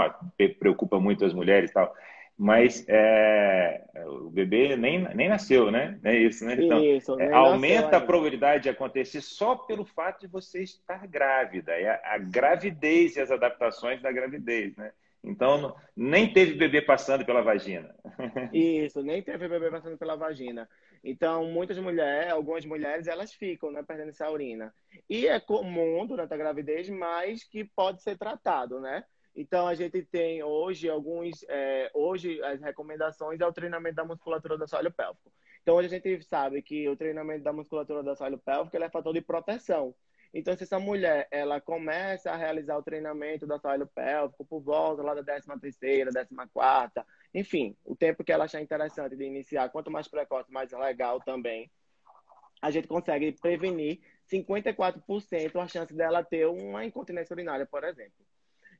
preocupa 0.60 1.00
muito 1.00 1.24
as 1.24 1.34
mulheres 1.34 1.70
e 1.70 1.74
tal 1.74 1.94
mas 2.38 2.86
é, 2.88 3.84
o 4.06 4.30
bebê 4.30 4.76
nem, 4.76 5.02
nem 5.16 5.28
nasceu, 5.28 5.72
né? 5.72 6.00
É 6.04 6.16
isso, 6.16 6.46
né? 6.46 6.54
Então, 6.54 6.84
isso, 6.84 7.20
é, 7.20 7.34
aumenta 7.34 7.98
a 7.98 8.02
probabilidade 8.02 8.64
de 8.64 8.70
acontecer 8.70 9.22
só 9.22 9.56
pelo 9.56 9.84
fato 9.84 10.22
de 10.22 10.28
você 10.28 10.62
estar 10.62 11.08
grávida. 11.08 11.72
É 11.72 11.90
a, 11.90 12.14
a 12.14 12.18
gravidez 12.20 13.16
e 13.16 13.22
as 13.22 13.32
adaptações 13.32 14.02
da 14.04 14.12
gravidez, 14.12 14.76
né? 14.76 14.92
Então, 15.24 15.76
nem 15.96 16.32
teve 16.32 16.54
bebê 16.54 16.80
passando 16.82 17.26
pela 17.26 17.42
vagina. 17.42 17.94
Isso, 18.54 19.02
nem 19.02 19.22
teve 19.22 19.48
bebê 19.48 19.72
passando 19.72 19.98
pela 19.98 20.16
vagina. 20.16 20.70
Então, 21.04 21.46
muitas 21.46 21.78
mulheres, 21.80 22.32
algumas 22.32 22.66
mulheres, 22.66 23.08
elas 23.08 23.34
ficam 23.34 23.72
né, 23.72 23.84
perdendo 23.84 24.10
essa 24.10 24.30
urina. 24.30 24.74
E 25.10 25.28
é 25.28 25.40
comum 25.40 26.06
durante 26.06 26.34
a 26.34 26.38
gravidez, 26.38 26.88
mas 26.90 27.44
que 27.44 27.64
pode 27.64 28.02
ser 28.02 28.18
tratado, 28.18 28.80
né? 28.80 29.04
Então, 29.38 29.68
a 29.68 29.76
gente 29.76 30.02
tem 30.02 30.42
hoje 30.42 30.90
alguns. 30.90 31.46
É, 31.48 31.92
hoje, 31.94 32.42
as 32.44 32.60
recomendações 32.60 33.40
é 33.40 33.46
o 33.46 33.54
treinamento 33.54 33.96
da 33.96 34.04
musculatura 34.04 34.58
do 34.58 34.64
assoalho 34.64 34.92
pélvico. 34.92 35.32
Então, 35.62 35.76
hoje 35.76 35.86
a 35.88 35.92
gente 35.92 36.24
sabe 36.24 36.60
que 36.64 36.90
o 36.90 36.98
treinamento 36.98 37.44
da 37.44 37.54
musculatura 37.54 38.02
do 38.02 38.10
assoalho 38.10 38.40
pélvico 38.40 38.76
é 38.76 38.90
fator 38.90 39.14
de 39.14 39.22
proteção. 39.22 39.94
Então, 40.34 40.58
se 40.58 40.64
essa 40.64 40.80
mulher 40.80 41.28
ela 41.30 41.62
começa 41.62 42.32
a 42.32 42.36
realizar 42.36 42.78
o 42.78 42.84
treinamento 42.84 43.46
do 43.46 43.54
assoalho 43.54 43.86
pélvico 43.86 44.44
por 44.44 44.60
volta 44.60 45.04
lá 45.04 45.14
da 45.14 45.24
13 45.24 45.48
terceira, 45.62 46.12
14 46.12 46.50
quarta, 46.52 47.06
enfim, 47.32 47.78
o 47.86 47.96
tempo 47.96 48.24
que 48.24 48.32
ela 48.32 48.46
achar 48.46 48.60
interessante 48.60 49.16
de 49.16 49.24
iniciar, 49.24 49.70
quanto 49.70 49.92
mais 49.92 50.08
precoce, 50.08 50.52
mais 50.52 50.72
legal 50.72 51.22
também, 51.22 51.70
a 52.60 52.72
gente 52.72 52.88
consegue 52.88 53.34
prevenir 53.34 54.00
54% 54.32 55.62
a 55.62 55.68
chance 55.68 55.94
dela 55.94 56.24
ter 56.24 56.48
uma 56.48 56.84
incontinência 56.84 57.34
urinária, 57.36 57.68
por 57.68 57.84
exemplo. 57.84 58.26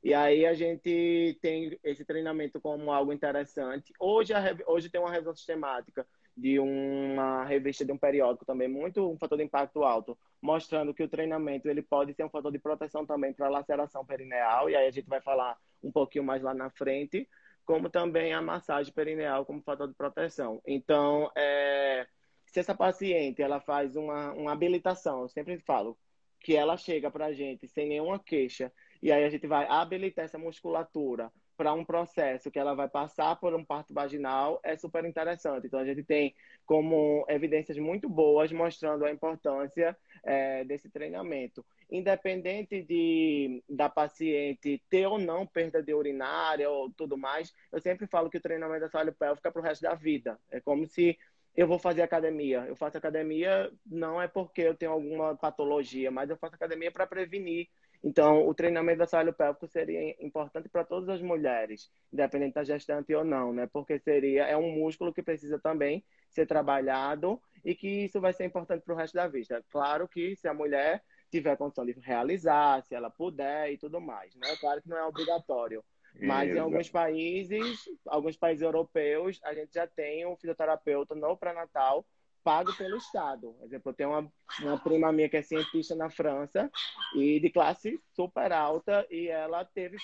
E 0.02 0.14
aí 0.14 0.46
a 0.46 0.54
gente 0.54 1.38
tem 1.40 1.78
esse 1.82 2.04
treinamento 2.04 2.60
como 2.60 2.92
algo 2.92 3.12
interessante. 3.12 3.92
Hoje, 3.98 4.32
a, 4.32 4.40
hoje 4.66 4.88
tem 4.88 5.00
uma 5.00 5.10
revisão 5.10 5.34
sistemática 5.34 6.06
de 6.36 6.60
uma 6.60 7.44
revista 7.44 7.84
de 7.84 7.90
um 7.90 7.98
periódico 7.98 8.44
também 8.44 8.68
muito 8.68 9.10
um 9.10 9.18
fator 9.18 9.36
de 9.36 9.44
impacto 9.44 9.82
alto, 9.82 10.16
mostrando 10.40 10.94
que 10.94 11.02
o 11.02 11.08
treinamento 11.08 11.68
ele 11.68 11.82
pode 11.82 12.14
ser 12.14 12.24
um 12.24 12.30
fator 12.30 12.52
de 12.52 12.60
proteção 12.60 13.04
também 13.04 13.32
para 13.32 13.48
laceração 13.48 14.06
perineal, 14.06 14.70
e 14.70 14.76
aí 14.76 14.86
a 14.86 14.90
gente 14.90 15.08
vai 15.08 15.20
falar 15.20 15.58
um 15.82 15.90
pouquinho 15.90 16.22
mais 16.22 16.40
lá 16.40 16.54
na 16.54 16.70
frente, 16.70 17.28
como 17.64 17.90
também 17.90 18.32
a 18.32 18.40
massagem 18.40 18.92
perineal 18.92 19.44
como 19.44 19.60
fator 19.62 19.88
de 19.88 19.94
proteção. 19.94 20.62
Então, 20.64 21.28
é, 21.36 22.06
se 22.46 22.60
essa 22.60 22.74
paciente 22.74 23.42
ela 23.42 23.60
faz 23.60 23.96
uma, 23.96 24.32
uma 24.32 24.52
habilitação, 24.52 25.22
eu 25.22 25.28
sempre 25.28 25.58
falo 25.58 25.98
que 26.40 26.54
ela 26.54 26.76
chega 26.76 27.10
para 27.10 27.26
a 27.26 27.32
gente 27.32 27.66
sem 27.66 27.88
nenhuma 27.88 28.18
queixa 28.18 28.72
e 29.02 29.12
aí 29.12 29.24
a 29.24 29.30
gente 29.30 29.46
vai 29.46 29.66
habilitar 29.68 30.24
essa 30.24 30.38
musculatura 30.38 31.30
para 31.58 31.74
um 31.74 31.84
processo 31.84 32.52
que 32.52 32.58
ela 32.58 32.72
vai 32.72 32.88
passar 32.88 33.34
por 33.34 33.52
um 33.52 33.64
parto 33.64 33.92
vaginal, 33.92 34.60
é 34.62 34.76
super 34.76 35.04
interessante. 35.04 35.66
Então, 35.66 35.80
a 35.80 35.84
gente 35.84 36.04
tem 36.04 36.32
como 36.64 37.26
evidências 37.28 37.76
muito 37.78 38.08
boas 38.08 38.52
mostrando 38.52 39.04
a 39.04 39.10
importância 39.10 39.96
é, 40.22 40.62
desse 40.64 40.88
treinamento. 40.88 41.66
Independente 41.90 42.80
de, 42.82 43.60
da 43.68 43.88
paciente 43.88 44.80
ter 44.88 45.06
ou 45.06 45.18
não 45.18 45.44
perda 45.44 45.82
de 45.82 45.92
urinária 45.92 46.70
ou 46.70 46.92
tudo 46.92 47.18
mais, 47.18 47.52
eu 47.72 47.80
sempre 47.80 48.06
falo 48.06 48.30
que 48.30 48.38
o 48.38 48.40
treinamento 48.40 48.82
da 48.82 48.88
saúde 48.88 49.10
pélvica 49.10 49.48
é 49.48 49.52
para 49.52 49.60
o 49.60 49.64
resto 49.64 49.82
da 49.82 49.96
vida. 49.96 50.38
É 50.52 50.60
como 50.60 50.86
se 50.86 51.18
eu 51.56 51.66
vou 51.66 51.80
fazer 51.80 52.02
academia. 52.02 52.64
Eu 52.68 52.76
faço 52.76 52.96
academia 52.96 53.68
não 53.84 54.22
é 54.22 54.28
porque 54.28 54.60
eu 54.60 54.76
tenho 54.76 54.92
alguma 54.92 55.34
patologia, 55.36 56.08
mas 56.08 56.30
eu 56.30 56.36
faço 56.36 56.54
academia 56.54 56.92
para 56.92 57.04
prevenir 57.04 57.68
então, 58.02 58.46
o 58.46 58.54
treinamento 58.54 58.98
do 58.98 59.04
assoalho 59.04 59.32
pélvico 59.32 59.66
seria 59.66 60.14
importante 60.24 60.68
para 60.68 60.84
todas 60.84 61.08
as 61.08 61.20
mulheres, 61.20 61.90
independente 62.12 62.54
da 62.54 62.64
gestante 62.64 63.12
ou 63.12 63.24
não, 63.24 63.52
né? 63.52 63.68
Porque 63.72 63.98
seria 63.98 64.44
é 64.44 64.56
um 64.56 64.70
músculo 64.70 65.12
que 65.12 65.22
precisa 65.22 65.58
também 65.58 66.04
ser 66.30 66.46
trabalhado 66.46 67.40
e 67.64 67.74
que 67.74 68.04
isso 68.04 68.20
vai 68.20 68.32
ser 68.32 68.44
importante 68.44 68.84
para 68.84 68.94
o 68.94 68.96
resto 68.96 69.14
da 69.14 69.26
vida. 69.26 69.64
Claro 69.70 70.06
que 70.06 70.36
se 70.36 70.46
a 70.46 70.54
mulher 70.54 71.02
tiver 71.30 71.56
condição 71.56 71.84
de 71.84 71.92
realizar, 72.00 72.82
se 72.84 72.94
ela 72.94 73.10
puder 73.10 73.72
e 73.72 73.78
tudo 73.78 74.00
mais, 74.00 74.34
né? 74.36 74.56
Claro 74.60 74.80
que 74.80 74.88
não 74.88 74.96
é 74.96 75.04
obrigatório. 75.04 75.84
Mas 76.20 76.50
em 76.50 76.58
alguns 76.58 76.88
países, 76.88 77.88
alguns 78.06 78.36
países 78.36 78.62
europeus, 78.62 79.38
a 79.44 79.54
gente 79.54 79.72
já 79.74 79.86
tem 79.86 80.26
um 80.26 80.36
fisioterapeuta 80.36 81.14
no 81.14 81.36
pré-natal 81.36 82.04
pago 82.42 82.74
pelo 82.76 82.96
Estado. 82.96 83.52
Por 83.52 83.66
exemplo, 83.66 83.90
eu 83.90 83.94
tenho 83.94 84.10
uma, 84.10 84.32
uma 84.60 84.78
prima 84.78 85.12
minha 85.12 85.28
que 85.28 85.36
é 85.36 85.42
cientista 85.42 85.94
na 85.94 86.10
França 86.10 86.70
e 87.14 87.38
de 87.40 87.50
classe 87.50 88.00
super 88.14 88.52
alta 88.52 89.06
e 89.10 89.28
ela 89.28 89.64
teve 89.64 89.96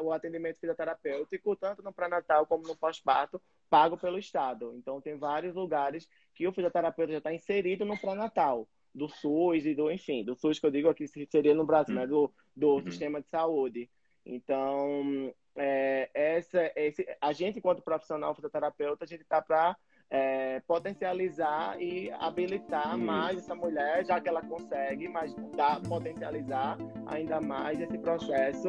o 0.00 0.12
atendimento 0.12 0.58
fisioterapêutico 0.58 1.56
tanto 1.56 1.82
no 1.82 1.92
pré-natal 1.92 2.46
como 2.46 2.66
no 2.66 2.76
pós-parto 2.76 3.40
pago 3.68 3.96
pelo 3.96 4.18
Estado. 4.18 4.74
Então, 4.76 5.00
tem 5.00 5.18
vários 5.18 5.54
lugares 5.54 6.08
que 6.34 6.46
o 6.46 6.52
fisioterapeuta 6.52 7.12
já 7.12 7.18
está 7.18 7.34
inserido 7.34 7.84
no 7.84 7.98
pré-natal 7.98 8.68
do 8.94 9.08
SUS 9.08 9.66
e 9.66 9.74
do, 9.74 9.90
enfim, 9.90 10.24
do 10.24 10.36
SUS 10.36 10.58
que 10.58 10.66
eu 10.66 10.70
digo 10.70 10.88
aqui 10.88 11.06
seria 11.08 11.54
no 11.54 11.66
Brasil, 11.66 11.94
né? 11.94 12.06
Do, 12.06 12.32
do 12.54 12.74
uhum. 12.74 12.84
sistema 12.84 13.20
de 13.20 13.28
saúde. 13.28 13.90
Então, 14.24 15.34
é, 15.56 16.08
essa, 16.14 16.72
esse, 16.76 17.06
a 17.20 17.32
gente, 17.32 17.58
enquanto 17.58 17.82
profissional 17.82 18.34
fisioterapeuta, 18.34 19.04
a 19.04 19.08
gente 19.08 19.22
está 19.22 19.42
para 19.42 19.76
é, 20.10 20.60
potencializar 20.66 21.80
e 21.80 22.10
habilitar 22.12 22.96
mais 22.96 23.38
essa 23.38 23.54
mulher, 23.54 24.04
já 24.04 24.20
que 24.20 24.28
ela 24.28 24.42
consegue, 24.42 25.08
mas 25.08 25.34
dá, 25.56 25.80
potencializar 25.88 26.78
ainda 27.06 27.40
mais 27.40 27.80
esse 27.80 27.98
processo, 27.98 28.68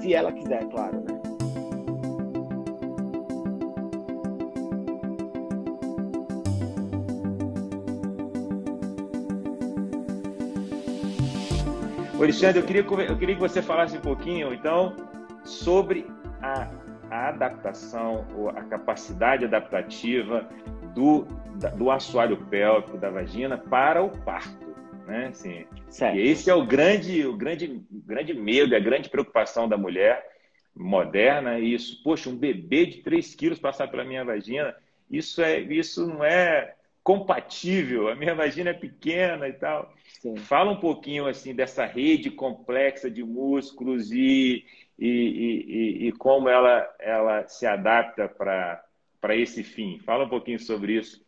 se 0.00 0.14
ela 0.14 0.32
quiser, 0.32 0.66
claro, 0.68 1.00
né? 1.00 1.14
Alexandre, 12.24 12.60
eu 12.60 12.64
queria, 12.64 12.82
eu 12.82 13.18
queria 13.18 13.34
que 13.34 13.40
você 13.40 13.60
falasse 13.60 13.98
um 13.98 14.00
pouquinho, 14.00 14.54
então, 14.54 14.96
sobre 15.44 16.06
a 16.40 16.83
a 17.14 17.28
adaptação, 17.28 18.26
ou 18.36 18.48
a 18.48 18.64
capacidade 18.64 19.44
adaptativa 19.44 20.48
do, 20.92 21.26
do 21.76 21.88
assoalho 21.88 22.44
pélvico 22.46 22.98
da 22.98 23.08
vagina 23.08 23.56
para 23.56 24.02
o 24.02 24.10
parto. 24.10 24.74
Né? 25.06 25.28
Assim, 25.28 25.64
e 26.12 26.20
esse 26.20 26.50
é 26.50 26.54
o 26.54 26.66
grande, 26.66 27.24
o 27.24 27.36
grande, 27.36 27.84
grande 27.88 28.34
medo, 28.34 28.74
a 28.74 28.80
grande 28.80 29.08
preocupação 29.08 29.68
da 29.68 29.76
mulher 29.76 30.26
moderna. 30.74 31.60
Isso, 31.60 32.02
poxa, 32.02 32.28
um 32.28 32.36
bebê 32.36 32.86
de 32.86 33.02
3 33.02 33.32
quilos 33.36 33.60
passar 33.60 33.86
pela 33.86 34.04
minha 34.04 34.24
vagina, 34.24 34.74
isso, 35.08 35.40
é, 35.40 35.60
isso 35.60 36.04
não 36.08 36.24
é 36.24 36.74
compatível. 37.04 38.08
A 38.08 38.16
minha 38.16 38.34
vagina 38.34 38.70
é 38.70 38.74
pequena 38.74 39.46
e 39.46 39.52
tal. 39.52 39.94
Sim. 40.20 40.36
Fala 40.36 40.72
um 40.72 40.80
pouquinho 40.80 41.26
assim 41.28 41.54
dessa 41.54 41.84
rede 41.84 42.30
complexa 42.30 43.08
de 43.08 43.22
músculos 43.22 44.10
e, 44.10 44.64
e, 44.98 45.08
e, 45.08 46.08
e 46.08 46.12
como 46.12 46.48
ela, 46.48 46.88
ela 46.98 47.46
se 47.48 47.66
adapta 47.66 48.28
para 48.28 49.36
esse 49.36 49.62
fim. 49.62 49.98
Fala 50.00 50.24
um 50.24 50.28
pouquinho 50.28 50.58
sobre 50.58 50.94
isso 50.98 51.24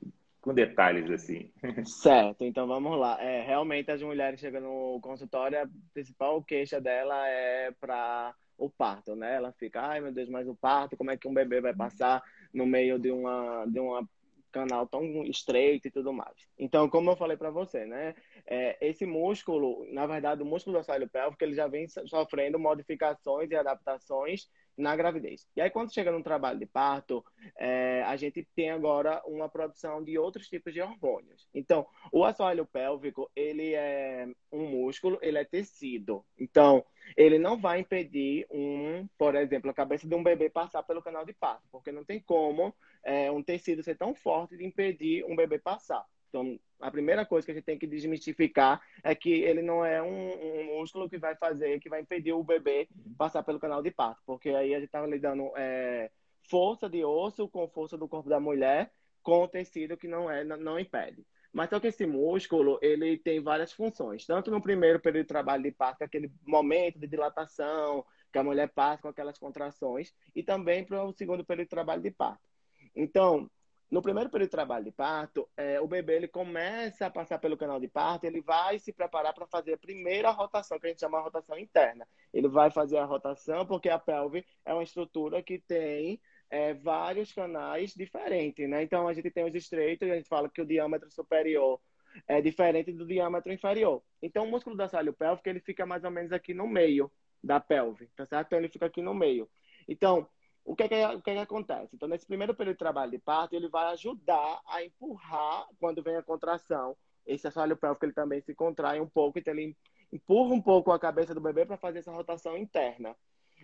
com 0.46 0.54
detalhes 0.54 1.10
assim. 1.10 1.50
Certo, 1.84 2.44
então 2.44 2.68
vamos 2.68 2.96
lá. 2.96 3.20
É, 3.20 3.42
realmente 3.42 3.90
as 3.90 4.00
mulheres 4.00 4.38
chegam 4.38 4.60
no 4.60 5.00
consultório, 5.00 5.60
a 5.60 5.68
principal 5.92 6.40
queixa 6.40 6.80
dela 6.80 7.26
é 7.28 7.72
para 7.80 8.32
o 8.56 8.70
parto, 8.70 9.16
né? 9.16 9.34
Ela 9.34 9.52
fica, 9.52 9.82
ai 9.82 10.00
meu 10.00 10.12
Deus, 10.12 10.28
mas 10.28 10.46
o 10.46 10.54
parto, 10.54 10.96
como 10.96 11.10
é 11.10 11.16
que 11.16 11.26
um 11.26 11.34
bebê 11.34 11.60
vai 11.60 11.74
passar 11.74 12.22
no 12.54 12.64
meio 12.64 12.96
de 12.96 13.10
uma, 13.10 13.66
de 13.66 13.80
uma 13.80 14.08
canal 14.56 14.86
tão 14.86 15.22
estreito 15.24 15.88
e 15.88 15.90
tudo 15.90 16.12
mais. 16.12 16.34
Então, 16.58 16.88
como 16.88 17.10
eu 17.10 17.16
falei 17.16 17.36
para 17.36 17.50
você, 17.50 17.84
né? 17.84 18.14
É, 18.46 18.78
esse 18.80 19.04
músculo, 19.04 19.86
na 19.92 20.06
verdade, 20.06 20.42
o 20.42 20.46
músculo 20.46 20.76
do 20.76 20.80
assoalho 20.80 21.08
pélvico, 21.08 21.44
ele 21.44 21.54
já 21.54 21.66
vem 21.66 21.86
sofrendo 21.88 22.58
modificações 22.58 23.50
e 23.50 23.56
adaptações 23.56 24.48
na 24.76 24.94
gravidez. 24.94 25.46
E 25.56 25.60
aí, 25.60 25.70
quando 25.70 25.92
chega 25.92 26.12
no 26.12 26.22
trabalho 26.22 26.58
de 26.58 26.66
parto, 26.66 27.24
é, 27.58 28.02
a 28.02 28.16
gente 28.16 28.46
tem 28.54 28.70
agora 28.70 29.22
uma 29.26 29.48
produção 29.48 30.02
de 30.04 30.18
outros 30.18 30.48
tipos 30.48 30.72
de 30.74 30.80
hormônios. 30.80 31.48
Então, 31.54 31.86
o 32.12 32.24
assoalho 32.24 32.66
pélvico, 32.66 33.30
ele 33.34 33.74
é 33.74 34.28
um 34.52 34.66
músculo, 34.66 35.18
ele 35.22 35.38
é 35.38 35.44
tecido. 35.44 36.24
Então, 36.38 36.84
ele 37.16 37.38
não 37.38 37.56
vai 37.56 37.80
impedir 37.80 38.46
um, 38.50 39.08
por 39.16 39.34
exemplo, 39.34 39.70
a 39.70 39.74
cabeça 39.74 40.06
de 40.06 40.14
um 40.14 40.22
bebê 40.22 40.50
passar 40.50 40.82
pelo 40.82 41.02
canal 41.02 41.24
de 41.24 41.32
parto, 41.32 41.62
porque 41.70 41.92
não 41.92 42.04
tem 42.04 42.20
como 42.20 42.74
é, 43.04 43.30
um 43.30 43.42
tecido 43.42 43.82
ser 43.82 43.96
tão 43.96 44.14
forte 44.14 44.56
de 44.56 44.64
impedir 44.64 45.24
um 45.24 45.36
bebê 45.36 45.58
passar. 45.58 46.04
Então, 46.28 46.58
a 46.80 46.90
primeira 46.90 47.24
coisa 47.24 47.44
que 47.46 47.52
a 47.52 47.54
gente 47.54 47.64
tem 47.64 47.78
que 47.78 47.86
desmistificar 47.86 48.80
é 49.02 49.14
que 49.14 49.30
ele 49.30 49.62
não 49.62 49.84
é 49.84 50.02
um, 50.02 50.30
um 50.30 50.78
músculo 50.78 51.08
que 51.08 51.18
vai 51.18 51.34
fazer, 51.36 51.80
que 51.80 51.88
vai 51.88 52.00
impedir 52.00 52.32
o 52.32 52.44
bebê 52.44 52.88
passar 53.16 53.42
pelo 53.42 53.60
canal 53.60 53.82
de 53.82 53.90
parto, 53.90 54.20
porque 54.26 54.50
aí 54.50 54.74
a 54.74 54.78
gente 54.78 54.86
está 54.86 55.04
lidando 55.06 55.50
é, 55.56 56.10
força 56.48 56.88
de 56.88 57.04
osso 57.04 57.48
com 57.48 57.68
força 57.68 57.96
do 57.96 58.08
corpo 58.08 58.28
da 58.28 58.40
mulher 58.40 58.92
com 59.22 59.42
o 59.42 59.48
tecido 59.48 59.96
que 59.96 60.06
não 60.06 60.30
é 60.30 60.44
não 60.44 60.78
impede. 60.78 61.26
Mas 61.52 61.70
só 61.70 61.80
que 61.80 61.86
esse 61.86 62.06
músculo, 62.06 62.78
ele 62.82 63.16
tem 63.16 63.42
várias 63.42 63.72
funções. 63.72 64.26
Tanto 64.26 64.50
no 64.50 64.60
primeiro 64.60 65.00
período 65.00 65.24
de 65.24 65.28
trabalho 65.28 65.62
de 65.62 65.72
parto, 65.72 66.02
é 66.02 66.04
aquele 66.04 66.30
momento 66.46 66.98
de 66.98 67.06
dilatação, 67.06 68.04
que 68.30 68.38
a 68.38 68.44
mulher 68.44 68.68
passa 68.68 69.02
com 69.02 69.08
aquelas 69.08 69.38
contrações, 69.38 70.12
e 70.34 70.42
também 70.42 70.84
para 70.84 71.02
o 71.02 71.14
segundo 71.14 71.44
período 71.44 71.66
de 71.66 71.70
trabalho 71.70 72.02
de 72.02 72.10
parto. 72.10 72.46
Então, 72.94 73.50
no 73.90 74.02
primeiro 74.02 74.28
período 74.28 74.48
de 74.48 74.52
trabalho 74.52 74.84
de 74.84 74.90
parto, 74.90 75.48
é, 75.56 75.80
o 75.80 75.86
bebê 75.86 76.16
ele 76.16 76.28
começa 76.28 77.06
a 77.06 77.10
passar 77.10 77.38
pelo 77.38 77.56
canal 77.56 77.78
de 77.78 77.86
parto, 77.86 78.24
ele 78.24 78.40
vai 78.40 78.78
se 78.78 78.92
preparar 78.92 79.32
para 79.32 79.46
fazer 79.46 79.74
a 79.74 79.78
primeira 79.78 80.30
rotação, 80.30 80.78
que 80.78 80.86
a 80.86 80.90
gente 80.90 81.00
chama 81.00 81.18
de 81.18 81.24
rotação 81.24 81.56
interna. 81.58 82.06
Ele 82.32 82.48
vai 82.48 82.70
fazer 82.70 82.98
a 82.98 83.04
rotação 83.04 83.64
porque 83.64 83.88
a 83.88 83.98
pelve 83.98 84.44
é 84.64 84.72
uma 84.72 84.82
estrutura 84.82 85.40
que 85.42 85.58
tem 85.58 86.20
é, 86.50 86.74
vários 86.74 87.32
canais 87.32 87.94
diferentes, 87.94 88.68
né? 88.68 88.82
Então 88.82 89.06
a 89.06 89.14
gente 89.14 89.30
tem 89.30 89.44
os 89.44 89.54
estreitos 89.54 90.06
e 90.06 90.10
a 90.10 90.16
gente 90.16 90.28
fala 90.28 90.48
que 90.48 90.60
o 90.60 90.66
diâmetro 90.66 91.10
superior 91.10 91.80
é 92.26 92.40
diferente 92.40 92.92
do 92.92 93.06
diâmetro 93.06 93.52
inferior. 93.52 94.02
Então 94.20 94.44
o 94.44 94.50
músculo 94.50 94.76
do 94.76 94.82
assoalho 94.82 95.12
pélvico 95.12 95.48
ele 95.48 95.60
fica 95.60 95.86
mais 95.86 96.02
ou 96.02 96.10
menos 96.10 96.32
aqui 96.32 96.54
no 96.54 96.66
meio 96.66 97.10
da 97.42 97.60
pelve, 97.60 98.08
tá 98.16 98.26
certo? 98.26 98.48
Então 98.48 98.58
ele 98.58 98.68
fica 98.68 98.86
aqui 98.86 99.00
no 99.00 99.14
meio. 99.14 99.48
Então 99.88 100.28
o 100.66 100.74
que, 100.74 100.82
é 100.82 100.88
que, 100.88 101.04
o 101.14 101.22
que, 101.22 101.30
é 101.30 101.34
que 101.34 101.40
acontece? 101.40 101.94
Então, 101.94 102.08
nesse 102.08 102.26
primeiro 102.26 102.52
período 102.52 102.74
de 102.74 102.80
trabalho 102.80 103.12
de 103.12 103.18
parto, 103.18 103.54
ele 103.54 103.68
vai 103.68 103.92
ajudar 103.92 104.60
a 104.66 104.82
empurrar, 104.84 105.66
quando 105.78 106.02
vem 106.02 106.16
a 106.16 106.22
contração, 106.22 106.96
esse 107.24 107.46
assoalho 107.46 107.76
pélvico 107.76 108.04
ele 108.04 108.12
também 108.12 108.40
se 108.40 108.52
contrai 108.52 109.00
um 109.00 109.08
pouco, 109.08 109.38
então 109.38 109.54
ele 109.54 109.76
empurra 110.12 110.52
um 110.52 110.60
pouco 110.60 110.90
a 110.90 110.98
cabeça 110.98 111.32
do 111.32 111.40
bebê 111.40 111.64
para 111.64 111.76
fazer 111.76 112.00
essa 112.00 112.10
rotação 112.10 112.56
interna. 112.56 113.16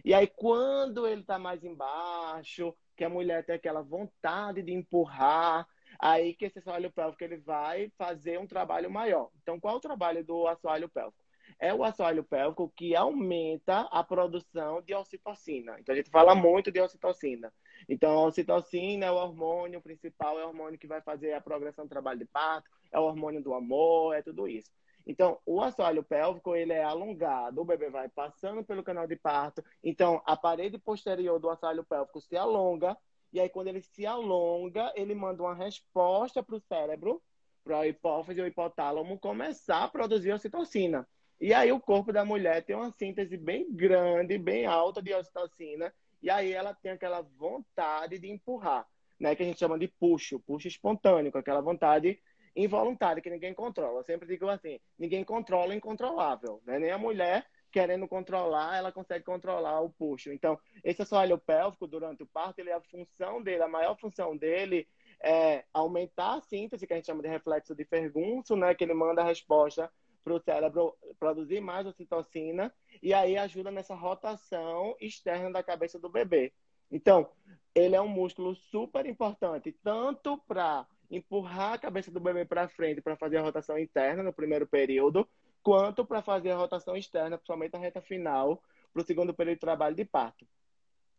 E 0.05 0.15
aí, 0.15 0.29
quando 0.29 1.07
ele 1.07 1.23
está 1.23 1.41
mais 1.41 1.65
embaixo, 1.65 2.73
que 2.97 3.05
a 3.05 3.09
mulher 3.09 3.45
tem 3.45 3.57
aquela 3.57 3.83
vontade 3.83 4.63
de 4.63 4.73
empurrar, 4.73 5.67
aí 5.99 6.35
que 6.35 6.45
esse 6.45 6.61
assoalho 6.61 6.91
pélvico 6.91 7.25
ele 7.25 7.37
vai 7.39 7.91
fazer 7.99 8.39
um 8.39 8.47
trabalho 8.47 8.89
maior. 8.89 9.29
Então, 9.43 9.59
qual 9.59 9.75
é 9.75 9.77
o 9.77 9.81
trabalho 9.81 10.25
do 10.25 10.47
assoalho 10.47 10.89
pélvico? 10.89 11.22
É 11.59 11.73
o 11.73 11.85
assoalho 11.85 12.25
pélvico 12.25 12.73
que 12.77 12.95
aumenta 12.95 13.81
a 13.91 14.03
produção 14.03 14.83
de 14.83 14.95
ocitocina. 14.95 15.77
Então, 15.79 15.93
a 15.93 15.97
gente 15.97 16.11
fala 16.11 16.35
muito 16.35 16.71
de 16.71 16.81
ocitocina. 16.81 17.53
Então, 17.89 18.11
a 18.13 18.27
ocitocina 18.27 19.07
é 19.07 19.11
o 19.11 19.17
hormônio 19.17 19.81
principal, 19.81 20.39
é 20.39 20.45
o 20.45 20.49
hormônio 20.49 20.79
que 20.79 20.87
vai 20.87 21.01
fazer 21.01 21.33
a 21.33 21.41
progressão 21.41 21.85
do 21.85 21.91
trabalho 21.91 22.19
de 22.19 22.27
parto, 22.27 22.71
é 22.91 22.99
o 22.99 23.05
hormônio 23.05 23.43
do 23.43 23.55
amor, 23.55 24.15
é 24.15 24.23
tudo 24.23 24.49
isso. 24.49 24.71
Então, 25.07 25.39
o 25.45 25.61
assoalho 25.61 26.03
pélvico, 26.03 26.55
ele 26.55 26.73
é 26.73 26.83
alongado, 26.83 27.61
o 27.61 27.65
bebê 27.65 27.91
vai 27.91 28.09
passando 28.09 28.65
pelo 28.65 28.83
canal 28.83 29.07
de 29.07 29.17
parto, 29.17 29.63
então 29.83 30.23
a 30.25 30.37
parede 30.37 30.79
posterior 30.79 31.41
do 31.41 31.51
assoalho 31.51 31.85
pélvico 31.85 32.21
se 32.21 32.37
alonga, 32.37 32.97
e 33.33 33.41
aí 33.41 33.49
quando 33.49 33.69
ele 33.69 33.81
se 33.81 34.07
alonga, 34.07 34.93
ele 34.95 35.15
manda 35.15 35.43
uma 35.43 35.55
resposta 35.55 36.43
para 36.43 36.55
o 36.55 36.61
cérebro, 36.61 37.21
para 37.65 37.81
a 37.81 37.89
hipófise 37.89 38.41
ou 38.41 38.47
hipotálamo 38.47 39.19
começar 39.19 39.85
a 39.85 39.89
produzir 39.89 40.33
ocitocina. 40.33 41.09
E 41.41 41.53
aí 41.53 41.73
o 41.73 41.81
corpo 41.81 42.13
da 42.13 42.25
mulher 42.25 42.63
tem 42.65 42.77
uma 42.77 42.91
síntese 42.93 43.37
bem 43.37 43.73
grande, 43.73 44.39
bem 44.39 44.67
alta 44.67 45.03
de 45.03 45.13
ocitocina, 45.13 45.93
e 46.23 46.31
aí 46.31 46.53
ela 46.53 46.73
tem 46.75 46.93
aquela 46.93 47.21
vontade 47.21 48.19
de 48.19 48.31
empurrar, 48.31 48.87
né, 49.19 49.35
que 49.35 49.43
a 49.43 49.47
gente 49.47 49.59
chama 49.59 49.79
de 49.79 49.89
puxo, 49.89 50.39
puxo 50.41 50.69
espontâneo, 50.69 51.33
aquela 51.35 51.61
vontade 51.61 52.19
involuntário, 52.55 53.23
que 53.23 53.31
ninguém 53.31 53.55
controla. 53.55 54.01
Eu 54.01 54.05
sempre 54.05 54.29
digo 54.29 54.49
assim, 54.49 54.79
ninguém 54.99 55.25
controla 55.25 55.71
o 55.71 55.77
incontrolável, 55.77 56.61
né? 56.67 56.79
Nem 56.79 56.91
a 56.91 56.99
mulher 56.99 57.47
querendo 57.71 58.07
controlar, 58.07 58.77
ela 58.77 58.93
consegue 58.93 59.25
controlar 59.25 59.81
o 59.81 59.91
puxo. 59.91 60.31
Então, 60.31 60.59
esse 60.85 61.01
assoalho 61.01 61.39
pélvico 61.39 61.87
durante 61.87 62.23
o 62.23 62.27
parto, 62.27 62.59
ele, 62.59 62.71
a 62.71 62.81
função 62.83 63.43
dele, 63.43 63.63
a 63.63 63.69
maior 63.69 63.99
função 63.99 64.37
dele 64.37 64.87
é 65.25 65.65
aumentar 65.73 66.35
a 66.35 66.41
síntese, 66.43 66.87
que 66.87 66.93
a 66.93 66.97
gente 66.97 67.07
chama 67.07 67.23
de 67.23 67.29
reflexo 67.29 67.75
de 67.75 67.85
Ferguson, 67.87 68.57
né? 68.57 68.75
Que 68.75 68.85
ele 68.85 68.93
manda 68.93 69.23
a 69.23 69.25
resposta 69.25 69.91
para 70.23 70.35
o 70.35 70.41
cérebro 70.41 70.97
produzir 71.19 71.61
mais 71.61 71.87
ocitocina 71.87 72.73
e 73.03 73.13
aí 73.13 73.37
ajuda 73.37 73.71
nessa 73.71 73.95
rotação 73.95 74.97
externa 75.01 75.51
da 75.51 75.63
cabeça 75.63 75.99
do 75.99 76.09
bebê. 76.09 76.53
Então, 76.91 77.31
ele 77.75 77.97
é 77.97 78.01
um 78.01 78.09
músculo 78.09 78.55
super 78.55 79.07
importante, 79.07 79.73
tanto 79.83 80.39
para 80.47 80.87
empurrar 81.11 81.75
a 81.75 81.79
cabeça 81.79 82.11
do 82.11 82.21
bebê 82.21 82.45
para 82.45 82.69
frente 82.69 83.01
para 83.01 83.17
fazer 83.17 83.39
a 83.39 83.43
rotação 83.43 83.79
interna 83.79 84.23
no 84.23 84.33
primeiro 84.33 84.67
período, 84.67 85.29
quanto 85.63 86.05
para 86.05 86.23
fazer 86.23 86.51
a 86.51 86.57
rotação 86.57 86.97
externa, 86.97 87.37
principalmente 87.37 87.73
na 87.73 87.79
reta 87.79 88.01
final, 88.03 88.63
para 88.93 89.03
o 89.03 89.07
segundo 89.07 89.33
período 89.33 89.57
de 89.57 89.61
trabalho 89.61 89.97
de 89.97 90.05
parto. 90.05 90.47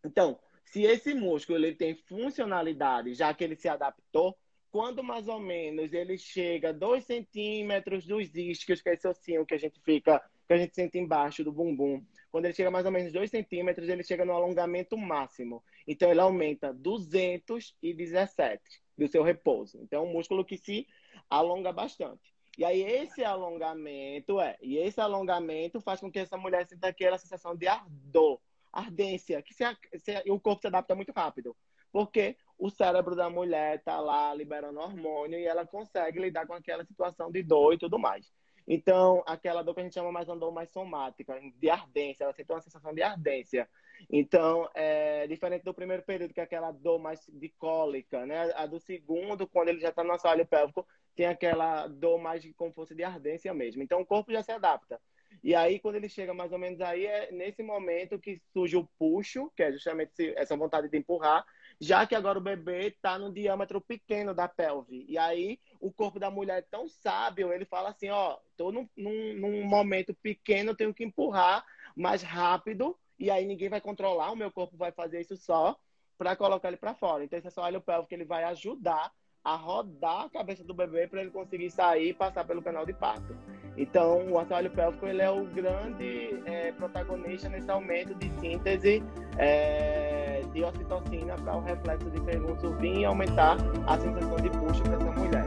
Então, 0.04 0.40
se 0.66 0.84
esse 0.84 1.14
músculo 1.14 1.58
ele 1.58 1.76
tem 1.76 1.96
funcionalidade, 1.96 3.14
já 3.14 3.34
que 3.34 3.44
ele 3.44 3.56
se 3.56 3.68
adaptou, 3.68 4.38
quando 4.74 5.04
mais 5.04 5.28
ou 5.28 5.40
menos 5.40 5.94
ele 5.94 6.18
chega 6.18 6.74
2 6.74 7.06
centímetros 7.06 8.08
dos 8.08 8.34
isquios, 8.34 8.82
que 8.82 8.90
é 8.90 8.96
esse 8.96 9.08
ossinho 9.08 9.46
que 9.46 9.54
a 9.54 9.58
gente 9.60 9.80
fica, 9.80 10.20
que 10.48 10.54
a 10.54 10.58
gente 10.58 10.74
sente 10.74 10.98
embaixo 10.98 11.44
do 11.44 11.52
bumbum, 11.52 12.04
quando 12.32 12.46
ele 12.46 12.56
chega 12.56 12.72
mais 12.72 12.84
ou 12.84 12.92
menos 12.92 13.14
2 13.14 13.30
centímetros, 13.30 13.88
ele 13.88 14.04
chega 14.04 14.26
no 14.26 14.34
alongamento 14.34 14.98
máximo. 14.98 15.64
Então, 15.88 16.10
ele 16.10 16.22
aumenta 16.22 16.74
217 16.74 18.82
do 18.98 19.08
seu 19.08 19.22
repouso. 19.22 19.78
Então, 19.80 20.04
é 20.04 20.08
um 20.08 20.12
músculo 20.12 20.44
que 20.44 20.58
se 20.58 20.88
alonga 21.30 21.72
bastante. 21.72 22.34
E 22.58 22.66
aí, 22.66 22.82
esse 22.82 23.24
alongamento, 23.24 24.42
é, 24.42 24.58
e 24.60 24.80
esse 24.80 25.00
alongamento 25.00 25.80
faz 25.82 26.00
com 26.00 26.12
que 26.12 26.18
essa 26.18 26.36
mulher 26.36 26.68
sinta 26.68 26.88
aquela 26.88 27.20
sensação 27.20 27.56
de 27.56 27.68
ardor, 27.68 28.40
ardência, 28.72 29.40
que 29.44 29.54
se, 29.54 29.64
se, 30.00 30.32
o 30.32 30.40
corpo 30.40 30.62
se 30.62 30.68
adapta 30.68 30.96
muito 30.96 31.12
rápido. 31.12 31.56
Porque 31.92 32.36
o 32.64 32.70
cérebro 32.70 33.14
da 33.14 33.30
mulher 33.30 33.76
está 33.76 34.00
lá 34.00 34.34
liberando 34.34 34.80
hormônio 34.80 35.38
e 35.38 35.46
ela 35.46 35.68
consegue 35.68 36.18
lidar 36.18 36.48
com 36.48 36.54
aquela 36.54 36.86
situação 36.86 37.30
de 37.30 37.44
dor 37.44 37.74
e 37.74 37.78
tudo 37.78 38.00
mais. 38.00 38.32
Então, 38.66 39.22
aquela 39.28 39.62
dor 39.62 39.74
que 39.74 39.82
a 39.82 39.84
gente 39.84 39.96
chama 39.96 40.14
mais 40.14 40.30
uma 40.30 40.38
dor 40.38 40.54
mais 40.54 40.72
somática, 40.72 41.38
de 41.58 41.70
ardência, 41.70 42.24
ela 42.24 42.32
sente 42.32 42.50
uma 42.50 42.62
sensação 42.62 42.94
de 42.94 43.04
ardência. 43.04 43.68
Então, 44.10 44.70
é 44.74 45.28
diferente 45.28 45.64
do 45.64 45.74
primeiro 45.74 46.04
período, 46.04 46.34
que 46.34 46.40
é 46.40 46.44
aquela 46.44 46.72
dor 46.72 47.00
mais 47.00 47.20
de 47.28 47.50
cólica, 47.50 48.26
né? 48.26 48.54
A 48.56 48.66
do 48.66 48.80
segundo, 48.80 49.46
quando 49.46 49.68
ele 49.68 49.82
já 49.82 49.90
está 49.90 50.02
no 50.02 50.14
assoalho 50.14 50.46
pélvico, 50.46 50.88
tem 51.18 51.26
aquela 51.26 51.88
dor 51.88 52.18
mais 52.18 52.50
como 52.56 52.72
fosse 52.72 52.96
de 52.96 53.04
ardência 53.04 53.54
mesmo. 53.54 53.84
Então, 53.84 54.00
o 54.00 54.06
corpo 54.06 54.32
já 54.32 54.42
se 54.42 54.54
adapta. 54.54 55.02
E 55.44 55.54
aí, 55.54 55.80
quando 55.80 55.96
ele 55.96 56.08
chega 56.08 56.34
mais 56.34 56.54
ou 56.54 56.58
menos 56.58 56.80
aí, 56.80 57.06
é 57.06 57.30
nesse 57.30 57.62
momento 57.62 58.18
que 58.18 58.42
surge 58.54 58.78
o 58.78 58.88
puxo, 58.98 59.52
que 59.54 59.64
é 59.64 59.74
justamente 59.74 60.34
essa 60.38 60.56
vontade 60.56 60.88
de 60.88 60.98
empurrar, 60.98 61.46
já 61.80 62.06
que 62.06 62.16
agora 62.16 62.38
o 62.38 62.42
bebê 62.42 62.88
está 62.88 63.18
no 63.18 63.32
diâmetro 63.32 63.82
pequeno 63.82 64.34
da 64.34 64.48
pelve. 64.48 65.06
E 65.08 65.18
aí, 65.18 65.60
o 65.80 65.92
corpo 65.92 66.20
da 66.20 66.32
mulher 66.32 66.60
é 66.60 66.62
tão 66.62 66.88
sábio, 66.88 67.52
ele 67.52 67.66
fala 67.66 67.90
assim, 67.90 68.10
ó, 68.10 68.38
tô 68.58 68.72
num, 68.72 68.88
num, 68.96 69.34
num 69.36 69.64
momento 69.66 70.14
pequeno, 70.16 70.76
tenho 70.76 70.94
que 70.94 71.04
empurrar 71.04 71.66
mais 71.96 72.22
rápido 72.24 72.98
e 73.20 73.30
aí 73.30 73.46
ninguém 73.46 73.70
vai 73.70 73.80
controlar, 73.80 74.32
o 74.32 74.36
meu 74.36 74.52
corpo 74.52 74.76
vai 74.76 74.92
fazer 74.92 75.22
isso 75.22 75.38
só 75.38 75.78
para 76.18 76.36
colocar 76.36 76.68
ele 76.68 76.78
para 76.78 76.94
fora. 76.94 77.24
Então, 77.24 77.38
esse 77.38 77.48
assoalho 77.48 77.82
pélvico 77.82 78.14
ele 78.14 78.26
vai 78.26 78.44
ajudar 78.46 79.12
a 79.44 79.56
rodar 79.56 80.26
a 80.26 80.30
cabeça 80.30 80.64
do 80.64 80.74
bebê 80.74 81.08
para 81.08 81.22
ele 81.22 81.32
conseguir 81.32 81.70
sair 81.70 82.10
e 82.10 82.14
passar 82.14 82.46
pelo 82.46 82.62
canal 82.62 82.86
de 82.86 82.94
parto. 82.94 83.36
Então, 83.76 84.32
o 84.32 84.40
assoalho 84.40 84.72
pélvico 84.72 85.06
ele 85.06 85.22
é 85.22 85.30
o 85.30 85.46
grande 85.46 86.42
é, 86.46 86.72
protagonista 86.72 87.50
nesse 87.50 87.70
aumento 87.70 88.16
de 88.16 88.30
síntese 88.40 89.04
é, 89.38 90.23
de 90.52 90.64
ocitocina 90.64 91.36
para 91.36 91.56
o 91.56 91.62
reflexo 91.62 92.10
de 92.10 92.20
Ferguson 92.22 92.76
vir 92.78 93.00
e 93.00 93.06
aumentar 93.06 93.58
a 93.88 93.98
sensação 93.98 94.36
de 94.38 94.50
puxo 94.50 94.84
para 94.84 94.96
essa 94.96 95.12
mulher. 95.12 95.46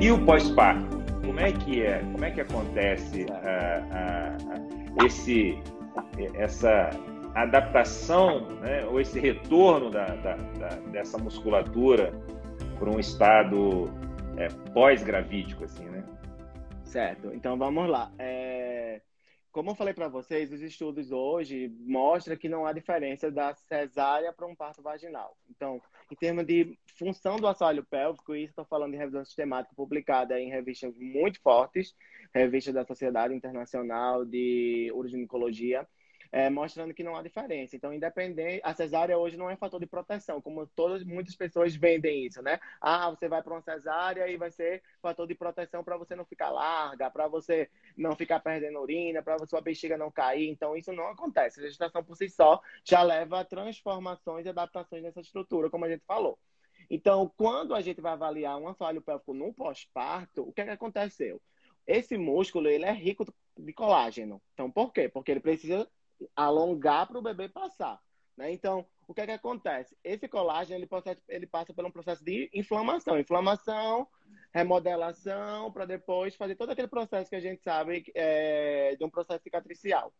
E 0.00 0.10
o 0.10 0.24
pós-parto? 0.24 0.98
Como 1.24 1.38
é 1.38 1.52
que 1.52 1.82
é? 1.82 1.98
Como 1.98 2.24
é 2.24 2.30
que 2.30 2.40
acontece 2.40 3.26
uh, 3.26 5.02
uh, 5.02 5.06
esse, 5.06 5.58
essa 6.34 6.90
adaptação, 7.34 8.46
né, 8.60 8.84
ou 8.86 9.00
esse 9.00 9.20
retorno 9.20 9.90
da, 9.90 10.06
da, 10.06 10.36
da, 10.36 10.68
dessa 10.90 11.18
musculatura 11.18 12.12
para 12.78 12.90
um 12.90 12.98
estado 12.98 13.90
é, 14.40 14.48
pós-gravídico, 14.72 15.64
assim, 15.64 15.84
né? 15.84 16.02
Certo, 16.82 17.30
então 17.34 17.58
vamos 17.58 17.88
lá. 17.88 18.10
É... 18.18 19.02
Como 19.52 19.70
eu 19.70 19.74
falei 19.74 19.92
para 19.92 20.08
vocês, 20.08 20.52
os 20.52 20.62
estudos 20.62 21.10
hoje 21.10 21.68
mostram 21.80 22.36
que 22.36 22.48
não 22.48 22.64
há 22.64 22.72
diferença 22.72 23.30
da 23.30 23.52
cesárea 23.52 24.32
para 24.32 24.46
um 24.46 24.54
parto 24.54 24.80
vaginal. 24.80 25.36
Então, 25.50 25.82
em 26.10 26.14
termos 26.14 26.46
de 26.46 26.78
função 26.96 27.36
do 27.36 27.48
assoalho 27.48 27.84
pélvico, 27.84 28.34
isso 28.34 28.50
estou 28.50 28.64
falando 28.64 28.92
de 28.92 28.98
revisão 28.98 29.24
sistemática 29.24 29.74
publicada 29.74 30.40
em 30.40 30.48
revistas 30.48 30.96
muito 30.96 31.40
fortes, 31.42 31.94
revista 32.32 32.72
da 32.72 32.84
Sociedade 32.84 33.34
Internacional 33.34 34.24
de 34.24 34.90
Urogicologia, 34.94 35.86
é, 36.32 36.48
mostrando 36.48 36.94
que 36.94 37.02
não 37.02 37.16
há 37.16 37.22
diferença. 37.22 37.74
Então, 37.74 37.92
independente, 37.92 38.60
a 38.64 38.74
cesárea 38.74 39.18
hoje 39.18 39.36
não 39.36 39.50
é 39.50 39.56
fator 39.56 39.80
de 39.80 39.86
proteção, 39.86 40.40
como 40.40 40.66
todas 40.66 41.02
muitas 41.04 41.34
pessoas 41.34 41.74
vendem 41.74 42.26
isso, 42.26 42.42
né? 42.42 42.60
Ah, 42.80 43.10
você 43.10 43.28
vai 43.28 43.42
para 43.42 43.52
uma 43.52 43.62
cesárea 43.62 44.28
e 44.28 44.36
vai 44.36 44.50
ser 44.50 44.82
fator 45.02 45.26
de 45.26 45.34
proteção 45.34 45.82
para 45.82 45.96
você 45.96 46.14
não 46.14 46.24
ficar 46.24 46.50
larga, 46.50 47.10
para 47.10 47.26
você 47.26 47.68
não 47.96 48.14
ficar 48.14 48.40
perdendo 48.40 48.78
urina, 48.80 49.22
para 49.22 49.44
sua 49.46 49.60
bexiga 49.60 49.96
não 49.96 50.10
cair. 50.10 50.48
Então, 50.48 50.76
isso 50.76 50.92
não 50.92 51.08
acontece. 51.08 51.60
A 51.60 51.68
gestação 51.68 52.04
por 52.04 52.16
si 52.16 52.28
só 52.28 52.60
já 52.84 53.02
leva 53.02 53.40
a 53.40 53.44
transformações 53.44 54.46
e 54.46 54.48
adaptações 54.48 55.02
nessa 55.02 55.20
estrutura, 55.20 55.68
como 55.68 55.84
a 55.84 55.88
gente 55.88 56.04
falou. 56.06 56.38
Então, 56.88 57.32
quando 57.36 57.74
a 57.74 57.80
gente 57.80 58.00
vai 58.00 58.12
avaliar 58.12 58.58
um 58.58 58.68
assoalho 58.68 59.00
pélvico 59.00 59.32
no 59.32 59.52
pós-parto, 59.52 60.42
o 60.42 60.52
que, 60.52 60.60
é 60.60 60.64
que 60.64 60.70
aconteceu? 60.70 61.40
Esse 61.86 62.16
músculo 62.18 62.68
ele 62.68 62.84
é 62.84 62.92
rico 62.92 63.24
de 63.56 63.72
colágeno. 63.72 64.40
Então, 64.54 64.70
por 64.70 64.92
quê? 64.92 65.08
Porque 65.08 65.30
ele 65.30 65.40
precisa 65.40 65.88
alongar 66.34 67.06
para 67.06 67.18
o 67.18 67.22
bebê 67.22 67.48
passar. 67.48 68.00
Né? 68.36 68.52
Então, 68.52 68.86
o 69.06 69.14
que 69.14 69.20
é 69.20 69.26
que 69.26 69.32
acontece? 69.32 69.96
Esse 70.02 70.28
colágeno 70.28 70.78
ele 70.78 70.86
passa, 70.86 71.16
ele 71.28 71.46
passa 71.46 71.74
por 71.74 71.84
um 71.84 71.90
processo 71.90 72.24
de 72.24 72.50
inflamação. 72.54 73.18
Inflamação, 73.18 74.06
remodelação, 74.54 75.70
para 75.72 75.84
depois 75.84 76.36
fazer 76.36 76.54
todo 76.54 76.70
aquele 76.70 76.88
processo 76.88 77.28
que 77.28 77.36
a 77.36 77.40
gente 77.40 77.62
sabe 77.62 78.04
é, 78.14 78.96
de 78.96 79.04
um 79.04 79.10
processo 79.10 79.42
cicatricial. 79.42 80.12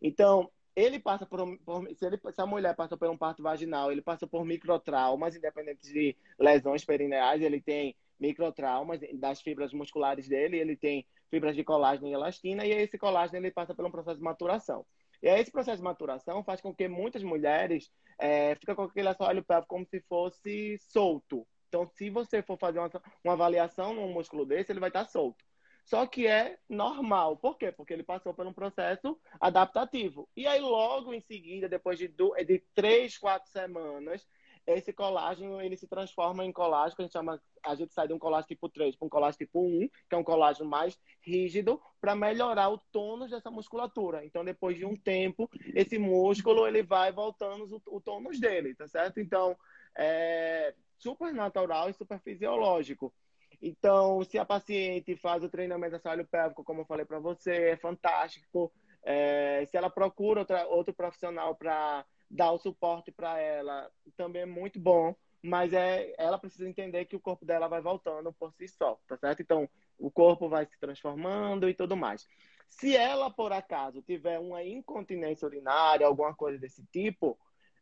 Então, 0.00 0.50
ele 0.74 0.98
passa 0.98 1.26
por, 1.26 1.58
por 1.58 1.86
se, 1.94 2.04
ele, 2.04 2.18
se, 2.18 2.40
a 2.40 2.46
mulher 2.46 2.74
passa 2.74 2.96
por 2.96 3.08
um 3.08 3.16
parto 3.16 3.42
vaginal, 3.42 3.92
ele 3.92 4.02
passa 4.02 4.26
por 4.26 4.44
microtraumas, 4.44 5.36
independente 5.36 5.82
de 5.82 6.16
lesões 6.38 6.84
perineais, 6.84 7.42
ele 7.42 7.60
tem 7.60 7.94
microtraumas 8.18 9.00
das 9.14 9.40
fibras 9.40 9.72
musculares 9.72 10.28
dele, 10.28 10.58
ele 10.58 10.76
tem 10.76 11.06
fibras 11.30 11.56
de 11.56 11.64
colágeno 11.64 12.08
e 12.08 12.12
elastina, 12.12 12.64
e 12.64 12.70
esse 12.70 12.96
colágeno 12.96 13.38
ele 13.38 13.50
passa 13.50 13.74
por 13.74 13.84
um 13.84 13.90
processo 13.90 14.18
de 14.18 14.22
maturação. 14.22 14.86
E 15.22 15.28
esse 15.28 15.50
processo 15.50 15.78
de 15.78 15.84
maturação 15.84 16.42
faz 16.42 16.60
com 16.60 16.74
que 16.74 16.88
muitas 16.88 17.22
mulheres 17.22 17.90
é, 18.18 18.54
ficam 18.56 18.74
com 18.74 18.82
aquele 18.82 19.08
assoalho 19.08 19.44
pélvico 19.44 19.68
como 19.68 19.86
se 19.86 20.00
fosse 20.08 20.76
solto. 20.78 21.46
Então, 21.68 21.88
se 21.94 22.10
você 22.10 22.42
for 22.42 22.58
fazer 22.58 22.80
uma, 22.80 22.90
uma 23.24 23.32
avaliação 23.32 23.94
num 23.94 24.12
músculo 24.12 24.44
desse, 24.44 24.72
ele 24.72 24.80
vai 24.80 24.90
estar 24.90 25.06
solto. 25.06 25.44
Só 25.84 26.06
que 26.06 26.26
é 26.26 26.58
normal. 26.68 27.36
Por 27.36 27.56
quê? 27.56 27.72
Porque 27.72 27.92
ele 27.92 28.02
passou 28.02 28.34
por 28.34 28.46
um 28.46 28.52
processo 28.52 29.18
adaptativo. 29.40 30.28
E 30.36 30.46
aí, 30.46 30.60
logo 30.60 31.12
em 31.12 31.20
seguida, 31.20 31.68
depois 31.68 31.98
de, 31.98 32.08
de 32.08 32.64
três, 32.74 33.18
quatro 33.18 33.50
semanas, 33.50 34.26
esse 34.66 34.92
colágeno 34.92 35.60
ele 35.60 35.76
se 35.76 35.86
transforma 35.86 36.44
em 36.44 36.52
colágeno, 36.52 36.96
que 36.96 37.02
a 37.02 37.04
gente 37.04 37.12
chama, 37.12 37.42
a 37.64 37.74
gente 37.74 37.92
sai 37.92 38.06
de 38.06 38.14
um 38.14 38.18
colágeno 38.18 38.48
tipo 38.48 38.68
3 38.68 38.96
para 38.96 39.06
um 39.06 39.08
colágeno 39.08 39.38
tipo 39.38 39.60
1, 39.60 39.88
que 40.08 40.14
é 40.14 40.16
um 40.16 40.24
colágeno 40.24 40.68
mais 40.68 40.98
rígido, 41.20 41.80
para 42.00 42.14
melhorar 42.14 42.68
o 42.70 42.78
tônus 42.78 43.30
dessa 43.30 43.50
musculatura. 43.50 44.24
Então, 44.24 44.44
depois 44.44 44.76
de 44.76 44.84
um 44.84 44.96
tempo, 44.96 45.50
esse 45.74 45.98
músculo 45.98 46.66
ele 46.66 46.82
vai 46.82 47.12
voltando 47.12 47.64
o, 47.86 47.96
o 47.96 48.00
tônus 48.00 48.38
dele, 48.38 48.74
tá 48.74 48.86
certo? 48.86 49.20
Então, 49.20 49.56
é 49.96 50.74
super 50.98 51.34
natural 51.34 51.90
e 51.90 51.94
super 51.94 52.20
fisiológico. 52.20 53.12
Então, 53.60 54.24
se 54.24 54.38
a 54.38 54.44
paciente 54.44 55.16
faz 55.16 55.44
o 55.44 55.48
treinamento 55.48 55.96
assoalho 55.96 56.26
pélvico, 56.26 56.64
como 56.64 56.80
eu 56.80 56.84
falei 56.84 57.04
para 57.04 57.20
você, 57.20 57.70
é 57.70 57.76
fantástico. 57.76 58.72
É, 59.04 59.64
se 59.66 59.76
ela 59.76 59.90
procura 59.90 60.40
outra, 60.40 60.66
outro 60.66 60.94
profissional 60.94 61.54
para 61.54 62.04
dar 62.32 62.50
o 62.52 62.58
suporte 62.58 63.12
para 63.12 63.38
ela 63.38 63.90
também 64.16 64.42
é 64.42 64.46
muito 64.46 64.80
bom, 64.80 65.14
mas 65.42 65.72
é, 65.72 66.14
ela 66.16 66.38
precisa 66.38 66.68
entender 66.68 67.04
que 67.04 67.14
o 67.14 67.20
corpo 67.20 67.44
dela 67.44 67.68
vai 67.68 67.80
voltando 67.80 68.32
por 68.32 68.52
si 68.54 68.66
só, 68.66 68.98
tá 69.06 69.16
certo? 69.18 69.42
Então, 69.42 69.68
o 69.98 70.10
corpo 70.10 70.48
vai 70.48 70.64
se 70.64 70.78
transformando 70.80 71.68
e 71.68 71.74
tudo 71.74 71.96
mais. 71.96 72.26
Se 72.68 72.96
ela, 72.96 73.30
por 73.30 73.52
acaso, 73.52 74.00
tiver 74.02 74.38
uma 74.38 74.64
incontinência 74.64 75.46
urinária, 75.46 76.06
alguma 76.06 76.34
coisa 76.34 76.58
desse 76.58 76.82
tipo, 76.86 77.38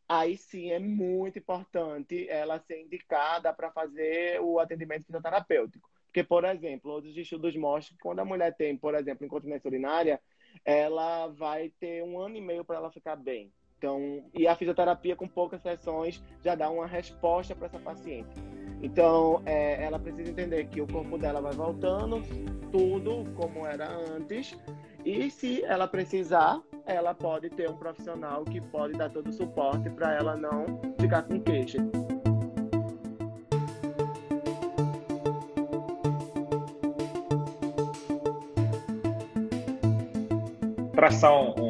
aí 0.09 0.37
sim 0.37 0.73
é 0.73 0.81
muito 0.81 1.39
importante 1.39 2.29
ela 2.29 2.59
ser 2.59 2.81
indicada 2.81 3.53
para 3.53 3.71
fazer 3.71 4.41
o 4.41 4.59
atendimento 4.59 5.07
fisioterapêutico. 5.07 5.89
Porque, 6.07 6.25
por 6.25 6.45
exemplo, 6.45 6.91
outros 6.91 7.17
estudos 7.17 7.55
mostram 7.55 7.97
que 7.97 8.03
quando 8.03 8.19
a 8.19 8.25
mulher 8.25 8.57
tem, 8.57 8.77
por 8.77 8.97
exemplo, 8.97 9.25
incontinência 9.25 9.69
urinária, 9.69 10.21
ela 10.65 11.29
vai 11.29 11.71
ter 11.79 12.03
um 12.03 12.19
ano 12.19 12.37
e 12.37 12.41
meio 12.41 12.65
para 12.65 12.77
ela 12.77 12.91
ficar 12.91 13.15
bem. 13.15 13.53
Então, 13.81 14.23
e 14.35 14.47
a 14.47 14.55
fisioterapia 14.55 15.17
com 15.17 15.27
poucas 15.27 15.63
sessões 15.63 16.23
já 16.45 16.55
dá 16.55 16.69
uma 16.69 16.87
resposta 16.87 17.57
para 17.57 17.67
essa 17.67 17.79
paciente. 17.79 18.29
Então, 18.83 19.41
é, 19.47 19.83
ela 19.83 19.99
precisa 19.99 20.29
entender 20.29 20.67
que 20.67 20.83
o 20.83 20.87
corpo 20.87 21.17
dela 21.17 21.41
vai 21.41 21.55
voltando, 21.55 22.23
tudo 22.71 23.25
como 23.35 23.67
era 23.67 23.89
antes, 23.89 24.55
e 25.03 25.31
se 25.31 25.65
ela 25.65 25.89
precisar, 25.89 26.61
ela 26.85 27.15
pode 27.15 27.49
ter 27.49 27.71
um 27.71 27.77
profissional 27.77 28.45
que 28.45 28.61
pode 28.61 28.99
dar 28.99 29.09
todo 29.09 29.29
o 29.29 29.33
suporte 29.33 29.89
para 29.89 30.15
ela 30.15 30.37
não 30.37 30.67
ficar 30.99 31.23
com 31.23 31.41
queixa. 31.41 31.79
Traçar 40.93 41.33
um, 41.33 41.70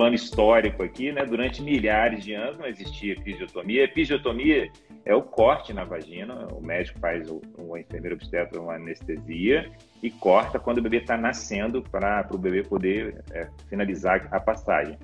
plano 0.00 0.14
histórico 0.14 0.82
aqui, 0.82 1.12
né? 1.12 1.26
Durante 1.26 1.60
milhares 1.60 2.24
de 2.24 2.32
anos 2.32 2.56
não 2.56 2.64
existia 2.64 3.12
episiotomia. 3.12 3.84
Episiotomia 3.84 4.70
é 5.04 5.14
o 5.14 5.20
corte 5.20 5.74
na 5.74 5.84
vagina. 5.84 6.48
O 6.54 6.62
médico 6.62 6.98
faz, 6.98 7.30
o, 7.30 7.76
enfermeiro 7.76 8.16
obstetra 8.16 8.58
uma 8.58 8.76
anestesia 8.76 9.70
e 10.02 10.10
corta 10.10 10.58
quando 10.58 10.78
o 10.78 10.82
bebê 10.82 10.96
está 10.96 11.18
nascendo 11.18 11.82
para 11.82 12.26
o 12.32 12.38
bebê 12.38 12.62
poder 12.62 13.22
é, 13.30 13.46
finalizar 13.68 14.26
a 14.30 14.40
passagem. 14.40 14.96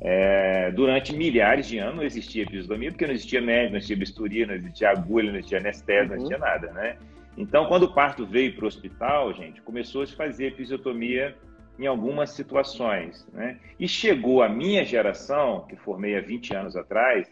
É, 0.00 0.72
durante 0.72 1.14
milhares 1.14 1.68
de 1.68 1.78
anos 1.78 1.94
não 1.94 2.02
existia 2.02 2.42
episiotomia 2.42 2.90
porque 2.90 3.06
não 3.06 3.14
existia 3.14 3.40
médico, 3.40 3.70
não 3.70 3.78
existia 3.78 3.96
bisturi, 3.96 4.44
não 4.44 4.54
existia 4.54 4.90
agulha, 4.90 5.30
não 5.30 5.38
existia 5.38 5.58
anestésia, 5.58 6.02
uhum. 6.02 6.08
não 6.08 6.16
existia 6.16 6.38
nada, 6.38 6.72
né? 6.72 6.96
Então, 7.38 7.66
quando 7.66 7.84
o 7.84 7.94
parto 7.94 8.26
veio 8.26 8.52
para 8.56 8.64
o 8.64 8.66
hospital, 8.66 9.32
gente, 9.34 9.62
começou 9.62 10.02
a 10.02 10.06
se 10.06 10.16
fazer 10.16 10.46
episiotomia 10.46 11.36
em 11.78 11.86
algumas 11.86 12.30
situações. 12.30 13.26
Né? 13.32 13.58
E 13.78 13.88
chegou 13.88 14.42
a 14.42 14.48
minha 14.48 14.84
geração, 14.84 15.66
que 15.68 15.76
formei 15.76 16.16
há 16.16 16.20
20 16.20 16.54
anos 16.54 16.76
atrás, 16.76 17.30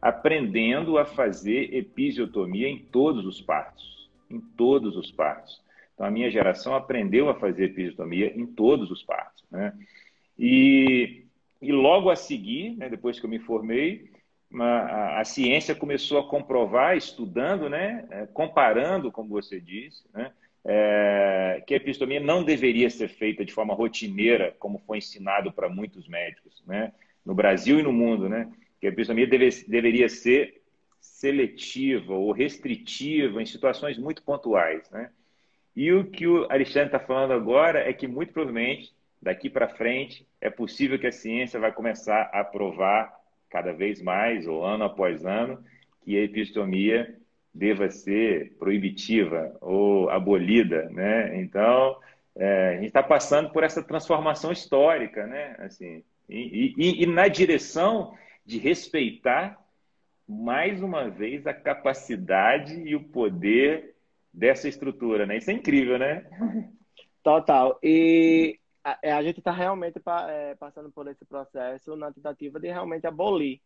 aprendendo 0.00 0.98
a 0.98 1.04
fazer 1.04 1.74
episiotomia 1.74 2.68
em 2.68 2.78
todos 2.78 3.24
os 3.24 3.40
partos. 3.40 4.10
Em 4.30 4.40
todos 4.40 4.96
os 4.96 5.10
partos. 5.10 5.62
Então, 5.94 6.06
a 6.06 6.10
minha 6.10 6.30
geração 6.30 6.74
aprendeu 6.74 7.28
a 7.28 7.34
fazer 7.34 7.64
episiotomia 7.64 8.32
em 8.38 8.46
todos 8.46 8.90
os 8.90 9.02
partos. 9.02 9.44
Né? 9.50 9.72
E, 10.38 11.24
e 11.60 11.72
logo 11.72 12.10
a 12.10 12.16
seguir, 12.16 12.76
né, 12.76 12.88
depois 12.88 13.18
que 13.18 13.24
eu 13.24 13.30
me 13.30 13.38
formei, 13.38 14.10
a, 14.54 15.20
a, 15.20 15.24
ciência 15.24 15.74
começou 15.74 16.18
a 16.18 16.28
comprovar, 16.28 16.96
estudando, 16.96 17.68
né, 17.68 18.06
é, 18.10 18.26
comparando, 18.26 19.10
como 19.10 19.30
você 19.30 19.60
disse, 19.60 20.04
né, 20.12 20.32
é, 20.68 21.62
que 21.64 21.74
a 21.74 21.76
epistomia 21.76 22.18
não 22.18 22.42
deveria 22.42 22.90
ser 22.90 23.08
feita 23.08 23.44
de 23.44 23.52
forma 23.52 23.72
rotineira, 23.72 24.54
como 24.58 24.80
foi 24.80 24.98
ensinado 24.98 25.52
para 25.52 25.68
muitos 25.68 26.08
médicos, 26.08 26.60
né? 26.66 26.92
no 27.24 27.34
Brasil 27.34 27.78
e 27.78 27.82
no 27.82 27.92
mundo, 27.92 28.28
né? 28.28 28.52
que 28.80 28.86
a 28.86 28.90
epistomia 28.90 29.28
deve, 29.28 29.48
deveria 29.68 30.08
ser 30.08 30.60
seletiva 31.00 32.14
ou 32.14 32.32
restritiva 32.32 33.40
em 33.40 33.46
situações 33.46 33.96
muito 33.96 34.24
pontuais. 34.24 34.90
Né? 34.90 35.10
E 35.74 35.92
o 35.92 36.04
que 36.10 36.26
o 36.26 36.50
Alexandre 36.50 36.88
está 36.88 36.98
falando 36.98 37.32
agora 37.32 37.88
é 37.88 37.92
que, 37.92 38.08
muito 38.08 38.32
provavelmente, 38.32 38.92
daqui 39.22 39.48
para 39.48 39.68
frente, 39.68 40.26
é 40.40 40.50
possível 40.50 40.98
que 40.98 41.06
a 41.06 41.12
ciência 41.12 41.60
vai 41.60 41.70
começar 41.72 42.22
a 42.32 42.42
provar 42.42 43.14
cada 43.48 43.72
vez 43.72 44.02
mais, 44.02 44.48
ou 44.48 44.64
ano 44.64 44.84
após 44.84 45.24
ano, 45.24 45.62
que 46.02 46.18
a 46.18 46.24
epistomia 46.24 47.16
deva 47.56 47.88
ser 47.90 48.52
proibitiva 48.58 49.56
ou 49.60 50.10
abolida, 50.10 50.88
né? 50.90 51.40
Então, 51.40 51.98
é, 52.36 52.68
a 52.68 52.74
gente 52.74 52.86
está 52.86 53.02
passando 53.02 53.50
por 53.50 53.64
essa 53.64 53.82
transformação 53.82 54.52
histórica, 54.52 55.26
né? 55.26 55.56
Assim, 55.58 56.04
e, 56.28 56.74
e, 56.76 57.02
e, 57.02 57.06
na 57.06 57.28
direção 57.28 58.14
de 58.44 58.58
respeitar 58.58 59.58
mais 60.28 60.82
uma 60.82 61.08
vez 61.08 61.46
a 61.46 61.54
capacidade 61.54 62.74
e 62.74 62.94
o 62.94 63.04
poder 63.04 63.94
dessa 64.32 64.68
estrutura, 64.68 65.24
né? 65.24 65.38
Isso 65.38 65.50
é 65.50 65.54
incrível, 65.54 65.98
né? 65.98 66.26
Total. 67.22 67.78
E 67.82 68.58
a, 68.84 69.16
a 69.16 69.22
gente 69.22 69.38
está 69.38 69.50
realmente 69.50 69.98
é, 70.28 70.54
passando 70.56 70.90
por 70.92 71.08
esse 71.08 71.24
processo 71.24 71.96
na 71.96 72.12
tentativa 72.12 72.60
de 72.60 72.68
realmente 72.68 73.06
abolir 73.06 73.60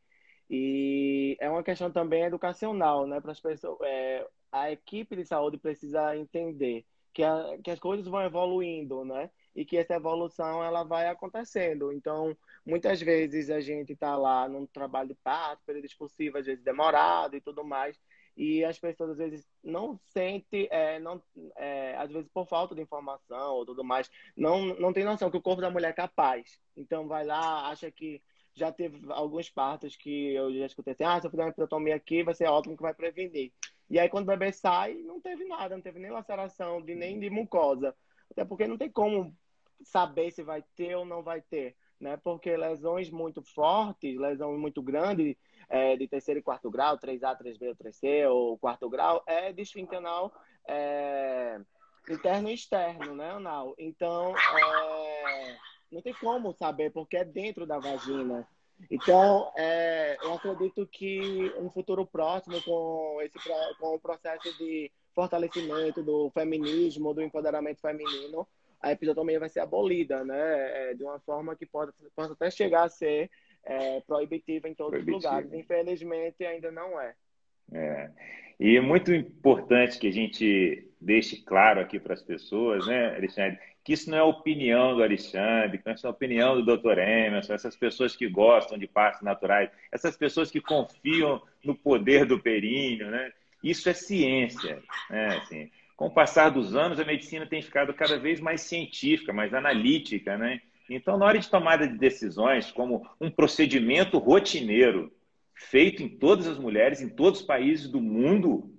e 0.51 1.37
é 1.39 1.49
uma 1.49 1.63
questão 1.63 1.93
também 1.93 2.25
educacional, 2.25 3.07
né? 3.07 3.21
Para 3.21 3.31
as 3.31 3.41
pessoas, 3.41 3.79
é, 3.83 4.27
a 4.51 4.73
equipe 4.73 5.15
de 5.15 5.25
saúde 5.25 5.57
precisa 5.57 6.17
entender 6.17 6.85
que, 7.15 7.23
a, 7.23 7.57
que 7.63 7.71
as 7.71 7.79
coisas 7.79 8.09
vão 8.09 8.21
evoluindo, 8.23 9.05
né? 9.05 9.31
E 9.55 9.65
que 9.65 9.77
essa 9.77 9.95
evolução 9.95 10.65
ela 10.65 10.83
vai 10.83 11.09
acontecendo. 11.09 11.93
Então, 11.93 12.37
muitas 12.67 13.01
vezes 13.01 13.49
a 13.49 13.61
gente 13.61 13.93
está 13.93 14.17
lá 14.17 14.49
num 14.49 14.67
trabalho 14.67 15.11
de 15.11 15.15
parto, 15.15 15.63
período 15.65 15.85
expulsivo, 15.85 16.39
às 16.39 16.47
vezes 16.47 16.65
demorado 16.65 17.37
e 17.37 17.41
tudo 17.41 17.63
mais, 17.65 17.97
e 18.37 18.65
as 18.65 18.79
pessoas 18.79 19.11
às 19.11 19.19
vezes 19.19 19.47
não 19.63 20.01
sentem, 20.07 20.67
é, 20.71 20.99
não, 20.99 21.23
é, 21.57 21.95
às 21.97 22.11
vezes 22.11 22.29
por 22.33 22.47
falta 22.47 22.75
de 22.75 22.83
informação 22.83 23.55
ou 23.55 23.67
tudo 23.67 23.85
mais, 23.85 24.11
não, 24.37 24.67
não 24.81 24.93
tem 24.93 25.05
noção 25.05 25.31
que 25.31 25.37
o 25.37 25.43
corpo 25.43 25.61
da 25.63 25.71
mulher 25.71 25.91
é 25.91 25.93
capaz. 25.93 26.61
Então 26.77 27.07
vai 27.07 27.25
lá, 27.25 27.69
acha 27.69 27.91
que 27.91 28.21
já 28.55 28.73
teve 28.73 29.01
alguns 29.11 29.49
partos 29.49 29.97
que 29.97 30.35
eu 30.35 30.53
já 30.53 30.67
escutei 30.67 30.93
assim, 30.93 31.05
ah, 31.05 31.21
se 31.21 31.27
eu 31.27 31.31
fizer 31.31 31.43
uma 31.43 31.51
episiotomia 31.51 31.95
aqui, 31.95 32.23
vai 32.23 32.35
ser 32.35 32.49
ótimo 32.49 32.77
que 32.77 32.83
vai 32.83 32.95
prevenir. 32.95 33.53
E 33.89 33.99
aí 33.99 34.09
quando 34.09 34.25
o 34.25 34.27
bebê 34.27 34.53
sai, 34.53 34.95
não 34.95 35.21
teve 35.21 35.45
nada, 35.45 35.75
não 35.75 35.83
teve 35.83 35.99
nem 35.99 36.11
laceração, 36.11 36.81
de, 36.83 36.95
nem 36.95 37.19
de 37.19 37.31
mucosa. 37.31 37.95
Até 38.31 38.45
porque 38.45 38.67
não 38.67 38.79
tem 38.79 38.91
como 38.91 39.37
saber 39.83 40.31
se 40.31 40.43
vai 40.43 40.63
ter 40.77 40.95
ou 40.95 41.05
não 41.05 41.23
vai 41.23 41.41
ter, 41.41 41.77
né? 41.99 42.17
Porque 42.17 42.57
lesões 42.57 43.11
muito 43.11 43.43
fortes, 43.43 44.19
lesões 44.19 44.59
muito 44.59 44.83
grandes, 44.83 45.37
é, 45.69 45.97
de 45.97 46.07
terceiro 46.07 46.41
e 46.41 46.43
quarto 46.43 46.71
grau, 46.71 46.99
3A, 46.99 47.37
3B 47.37 47.69
ou 47.69 47.77
3C, 47.77 48.31
ou 48.31 48.59
quarto 48.59 48.89
grau, 48.89 49.23
é 49.27 49.53
de 49.53 49.63
esfintenal 49.63 50.33
é, 50.69 51.61
interno 52.09 52.49
e 52.49 52.55
externo, 52.55 53.15
né, 53.15 53.31
Anal? 53.31 53.75
Então, 53.79 54.35
é, 54.37 55.59
não 55.91 56.03
tem 56.03 56.15
como 56.15 56.53
saber, 56.53 56.91
porque 56.91 57.17
é 57.17 57.25
dentro 57.25 57.67
da 57.67 57.79
vagina. 57.79 58.47
Então, 58.91 59.53
é, 59.57 60.17
eu 60.23 60.35
acredito 60.35 60.87
que 60.87 61.53
um 61.59 61.69
futuro 61.69 62.07
próximo 62.07 62.63
com, 62.63 63.19
esse, 63.23 63.39
com 63.79 63.95
o 63.95 64.01
processo 64.01 64.57
de 64.57 64.91
fortalecimento 65.15 66.03
do 66.03 66.31
feminismo, 66.31 67.13
do 67.13 67.23
empoderamento 67.23 67.81
feminino, 67.81 68.47
a 68.81 68.93
episiotomia 68.93 69.39
vai 69.39 69.49
ser 69.49 69.61
abolida, 69.61 70.25
né? 70.25 70.91
É, 70.91 70.95
de 70.95 71.03
uma 71.03 71.19
forma 71.21 71.55
que 71.55 71.67
pode, 71.67 71.93
possa 72.17 72.33
até 72.33 72.51
chegar 72.51 72.85
a 72.85 72.89
ser 72.89 73.31
é, 73.65 74.01
proibitiva 74.01 74.69
em 74.69 74.75
todos 74.75 74.93
Proibitivo. 74.93 75.19
os 75.19 75.25
lugares. 75.25 75.53
Infelizmente, 75.53 76.45
ainda 76.45 76.71
não 76.71 76.99
é. 76.99 77.15
é. 77.73 78.11
E 78.59 78.77
é 78.77 78.81
muito 78.81 79.13
importante 79.13 79.99
que 79.99 80.09
a 80.09 80.13
gente 80.13 80.90
deixe 81.01 81.37
claro 81.39 81.81
aqui 81.81 81.99
para 81.99 82.15
as 82.15 82.23
pessoas, 82.23 82.87
né, 82.87 83.17
Alexandre, 83.17 83.59
que 83.83 83.95
isso 83.95 84.11
não 84.11 84.19
é 84.19 84.23
opinião 84.23 84.95
do 84.95 85.03
Alexandre, 85.03 85.79
que 85.79 85.87
não 85.87 85.95
é 86.03 86.09
opinião 86.09 86.61
do 86.61 86.77
Dr. 86.77 86.99
Emerson, 86.99 87.55
essas 87.55 87.75
pessoas 87.75 88.15
que 88.15 88.29
gostam 88.29 88.77
de 88.77 88.87
partos 88.87 89.23
naturais, 89.23 89.71
essas 89.91 90.17
pessoas 90.17 90.51
que 90.51 90.61
confiam 90.61 91.41
no 91.65 91.75
poder 91.75 92.27
do 92.27 92.39
períneo, 92.39 93.11
né? 93.11 93.33
Isso 93.65 93.89
é 93.89 93.95
ciência, 93.95 94.83
né? 95.09 95.39
Assim, 95.39 95.71
com 95.97 96.07
o 96.07 96.11
passar 96.11 96.51
dos 96.51 96.75
anos, 96.75 97.01
a 97.01 97.05
medicina 97.05 97.47
tem 97.47 97.63
ficado 97.63 97.95
cada 97.95 98.19
vez 98.19 98.41
mais 98.41 98.63
científica, 98.63 99.33
mais 99.33 99.55
analítica, 99.55 100.37
né? 100.37 100.61
Então, 100.89 101.17
na 101.17 101.25
hora 101.25 101.39
de 101.39 101.49
tomada 101.49 101.87
de 101.87 101.97
decisões, 101.97 102.71
como 102.71 103.09
um 103.21 103.31
procedimento 103.31 104.19
rotineiro 104.19 105.13
feito 105.55 106.03
em 106.03 106.09
todas 106.09 106.47
as 106.47 106.59
mulheres, 106.59 107.01
em 107.01 107.09
todos 107.09 107.41
os 107.41 107.47
países 107.47 107.89
do 107.89 108.01
mundo, 108.01 108.75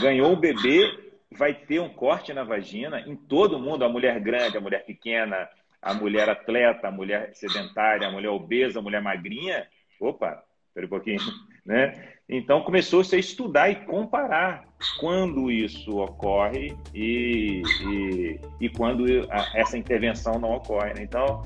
ganhou 0.00 0.32
um 0.32 0.38
bebê, 0.38 1.09
vai 1.32 1.54
ter 1.54 1.80
um 1.80 1.88
corte 1.88 2.32
na 2.32 2.44
vagina 2.44 3.00
em 3.00 3.14
todo 3.14 3.58
mundo, 3.58 3.84
a 3.84 3.88
mulher 3.88 4.18
grande, 4.20 4.56
a 4.56 4.60
mulher 4.60 4.84
pequena, 4.84 5.48
a 5.80 5.94
mulher 5.94 6.28
atleta, 6.28 6.88
a 6.88 6.92
mulher 6.92 7.30
sedentária, 7.34 8.06
a 8.06 8.10
mulher 8.10 8.30
obesa, 8.30 8.78
a 8.78 8.82
mulher 8.82 9.00
magrinha. 9.00 9.66
Opa, 10.00 10.42
espera 10.68 10.86
um 10.86 10.90
pouquinho, 10.90 11.20
né? 11.64 12.14
Então 12.28 12.62
começou-se 12.62 13.14
a 13.14 13.18
estudar 13.18 13.70
e 13.70 13.76
comparar 13.86 14.64
quando 14.98 15.50
isso 15.50 15.98
ocorre 15.98 16.76
e, 16.94 17.62
e, 17.82 18.40
e 18.60 18.68
quando 18.68 19.04
essa 19.54 19.76
intervenção 19.76 20.38
não 20.38 20.54
ocorre. 20.54 20.94
Né? 20.94 21.02
Então, 21.02 21.42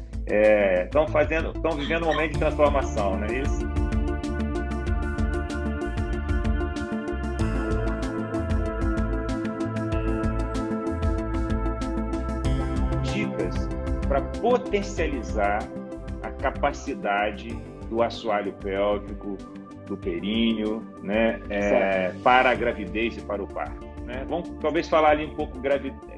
estão 0.85 1.05
é, 1.05 1.09
fazendo, 1.09 1.53
estão 1.53 1.73
vivendo 1.73 2.05
um 2.05 2.13
momento 2.13 2.33
de 2.33 2.39
transformação, 2.39 3.17
não 3.17 3.27
é 3.27 3.41
isso? 3.41 3.84
Para 14.07 14.23
potencializar 14.41 15.59
a 16.23 16.31
capacidade 16.31 17.49
do 17.89 18.03
assoalho 18.03 18.53
pélvico, 18.55 19.37
do 19.87 19.97
períneo, 19.97 20.81
né, 21.03 21.41
é, 21.51 22.13
para 22.23 22.51
a 22.51 22.55
gravidez 22.55 23.17
e 23.17 23.21
para 23.21 23.43
o 23.43 23.47
parto. 23.47 23.87
Né? 24.03 24.25
Vamos 24.29 24.51
talvez 24.61 24.89
falar 24.89 25.11
ali 25.11 25.27
um 25.27 25.35
pouco 25.35 25.59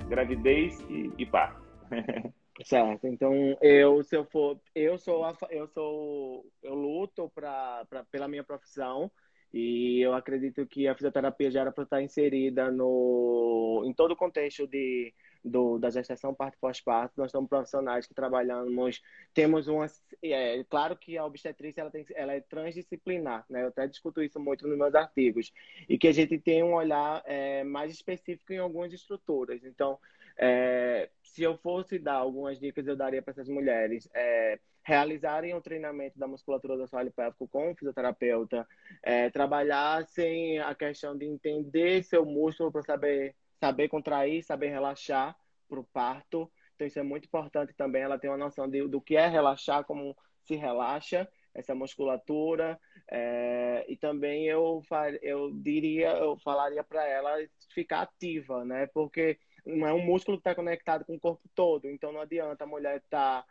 gravidez 0.09 0.81
e, 0.88 1.12
e 1.18 1.27
parto. 1.27 1.61
Certo. 2.64 3.07
Então, 3.07 3.57
eu 3.61 4.03
se 4.03 4.16
eu 4.16 4.25
for, 4.25 4.59
eu 4.75 4.96
sou 4.96 5.27
eu 5.51 5.68
sou 5.68 6.46
eu 6.62 6.75
luto 6.75 7.31
para 7.35 7.85
pela 8.11 8.27
minha 8.27 8.42
profissão 8.42 9.11
e 9.53 10.01
eu 10.01 10.14
acredito 10.14 10.66
que 10.66 10.88
a 10.88 10.94
fisioterapia 10.94 11.51
já 11.51 11.61
era 11.61 11.72
para 11.72 11.85
estar 11.85 12.03
inserida 12.03 12.70
no 12.70 13.83
em 13.85 13.92
todo 13.92 14.12
o 14.12 14.16
contexto 14.16 14.66
de 14.66 15.12
do, 15.47 15.79
da 15.79 15.91
gestação 15.91 16.35
parto 16.35 16.59
pós-parto, 16.61 17.15
nós 17.17 17.31
somos 17.31 17.49
profissionais 17.49 18.07
que 18.07 18.15
trabalhamos, 18.15 19.03
temos 19.33 19.69
uma, 19.69 19.87
é, 20.23 20.65
claro 20.65 20.97
que 20.97 21.17
a 21.17 21.25
obstetrícia 21.25 21.81
ela, 21.81 21.91
tem, 21.91 22.05
ela 22.15 22.33
é 22.35 22.41
transdisciplinar, 22.41 23.45
né? 23.49 23.63
Eu 23.63 23.69
até 23.69 23.87
discuto 23.87 24.23
isso 24.23 24.41
muito 24.41 24.67
nos 24.67 24.77
meus 24.77 24.95
artigos, 24.95 25.53
e 25.89 25.97
que 25.97 26.09
a 26.09 26.13
gente 26.13 26.39
tem 26.39 26.63
um 26.63 26.75
olhar 26.75 27.23
é, 27.25 27.63
mais 27.65 27.93
específico 27.93 28.53
em 28.53 28.59
algumas 28.59 28.93
estruturas. 28.93 29.65
Então, 29.65 29.99
é, 30.37 31.09
se 31.23 31.43
eu 31.43 31.57
fosse 31.57 31.99
dar 31.99 32.15
algumas 32.15 32.59
dicas, 32.59 32.87
eu 32.87 32.97
daria 32.97 33.23
para 33.23 33.31
essas 33.31 33.49
mulheres 33.49 34.09
é, 34.15 34.59
realizarem 34.83 35.55
o 35.55 35.61
treinamento 35.61 36.19
da 36.19 36.29
musculatura 36.29 36.77
do 36.77 36.83
assoalho 36.83 37.13
pélvico 37.13 37.49
com 37.49 37.71
o 37.71 37.75
fisioterapeuta, 37.75 38.67
é, 39.03 39.31
trabalhassem 39.31 40.59
a 40.61 40.75
questão 40.75 41.17
de 41.17 41.25
entender 41.25 42.03
seu 42.05 42.25
músculo 42.25 42.71
para 42.71 42.83
saber 42.83 43.35
saber 43.59 43.88
contrair, 43.88 44.42
saber 44.42 44.69
relaxar 44.69 45.37
para 45.69 45.81
o 45.81 45.85
parto. 45.85 46.51
Então, 46.75 46.87
isso 46.87 46.99
é 46.99 47.03
muito 47.03 47.27
importante 47.27 47.73
também. 47.75 48.03
Ela 48.03 48.19
tem 48.19 48.31
uma 48.31 48.37
noção 48.37 48.69
de, 48.69 48.87
do 48.87 49.01
que 49.01 49.16
é 49.16 49.27
relaxar, 49.27 49.85
como 49.85 50.16
se 50.42 50.55
relaxa 50.55 51.29
essa 51.55 51.75
musculatura. 51.75 52.79
É, 53.11 53.85
e 53.88 53.97
também 53.97 54.47
eu, 54.47 54.83
eu 55.23 55.53
diria, 55.55 56.11
eu 56.12 56.37
falaria 56.38 56.85
para 56.85 57.07
ela 57.07 57.37
ficar 57.75 58.03
ativa, 58.03 58.64
né? 58.64 58.87
Porque 58.88 59.38
não 59.64 59.87
é 59.87 59.92
um 59.92 60.05
músculo 60.05 60.37
que 60.37 60.42
está 60.42 60.55
conectado 60.55 61.05
com 61.05 61.14
o 61.14 61.21
corpo 61.21 61.49
todo. 61.55 61.88
Então, 61.88 62.12
não 62.12 62.21
adianta 62.21 62.64
a 62.64 62.69
mulher 62.69 62.99
estar. 62.99 63.45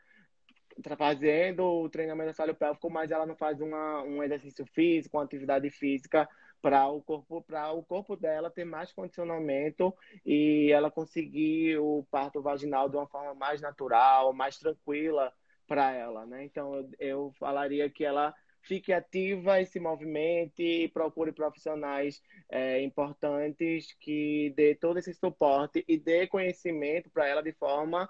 Tá 0.83 0.97
fazendo 0.97 1.63
o 1.63 1.89
treinamento 1.89 2.31
assoalho 2.31 2.53
pélvico, 2.53 2.89
mas 2.89 3.09
ela 3.09 3.25
não 3.25 3.37
faz 3.37 3.61
uma, 3.61 4.03
um 4.03 4.21
exercício 4.21 4.65
físico, 4.65 5.15
uma 5.15 5.23
atividade 5.23 5.69
física 5.69 6.27
para 6.65 6.87
o 6.87 6.99
corpo 6.99 7.43
para 7.43 7.71
o 7.73 7.83
corpo 7.83 8.15
dela 8.15 8.49
ter 8.49 8.65
mais 8.65 8.91
condicionamento 8.91 9.95
e 10.25 10.71
ela 10.71 10.89
conseguir 10.89 11.77
o 11.77 12.03
parto 12.09 12.41
vaginal 12.41 12.89
de 12.89 12.97
uma 12.97 13.05
forma 13.05 13.35
mais 13.35 13.61
natural, 13.61 14.33
mais 14.33 14.57
tranquila 14.57 15.31
para 15.67 15.93
ela, 15.93 16.25
né? 16.25 16.43
Então 16.43 16.89
eu, 16.97 17.31
falaria 17.37 17.87
que 17.87 18.03
ela 18.03 18.33
fique 18.61 18.91
ativa 18.91 19.61
e 19.61 19.67
se 19.67 19.79
movimente 19.79 20.89
procure 20.91 21.31
profissionais 21.31 22.19
é, 22.49 22.81
importantes 22.81 23.93
que 23.99 24.51
dê 24.57 24.73
todo 24.73 24.97
esse 24.97 25.13
suporte 25.13 25.85
e 25.87 25.99
dê 25.99 26.25
conhecimento 26.25 27.11
para 27.11 27.27
ela 27.27 27.43
de 27.43 27.51
forma 27.53 28.09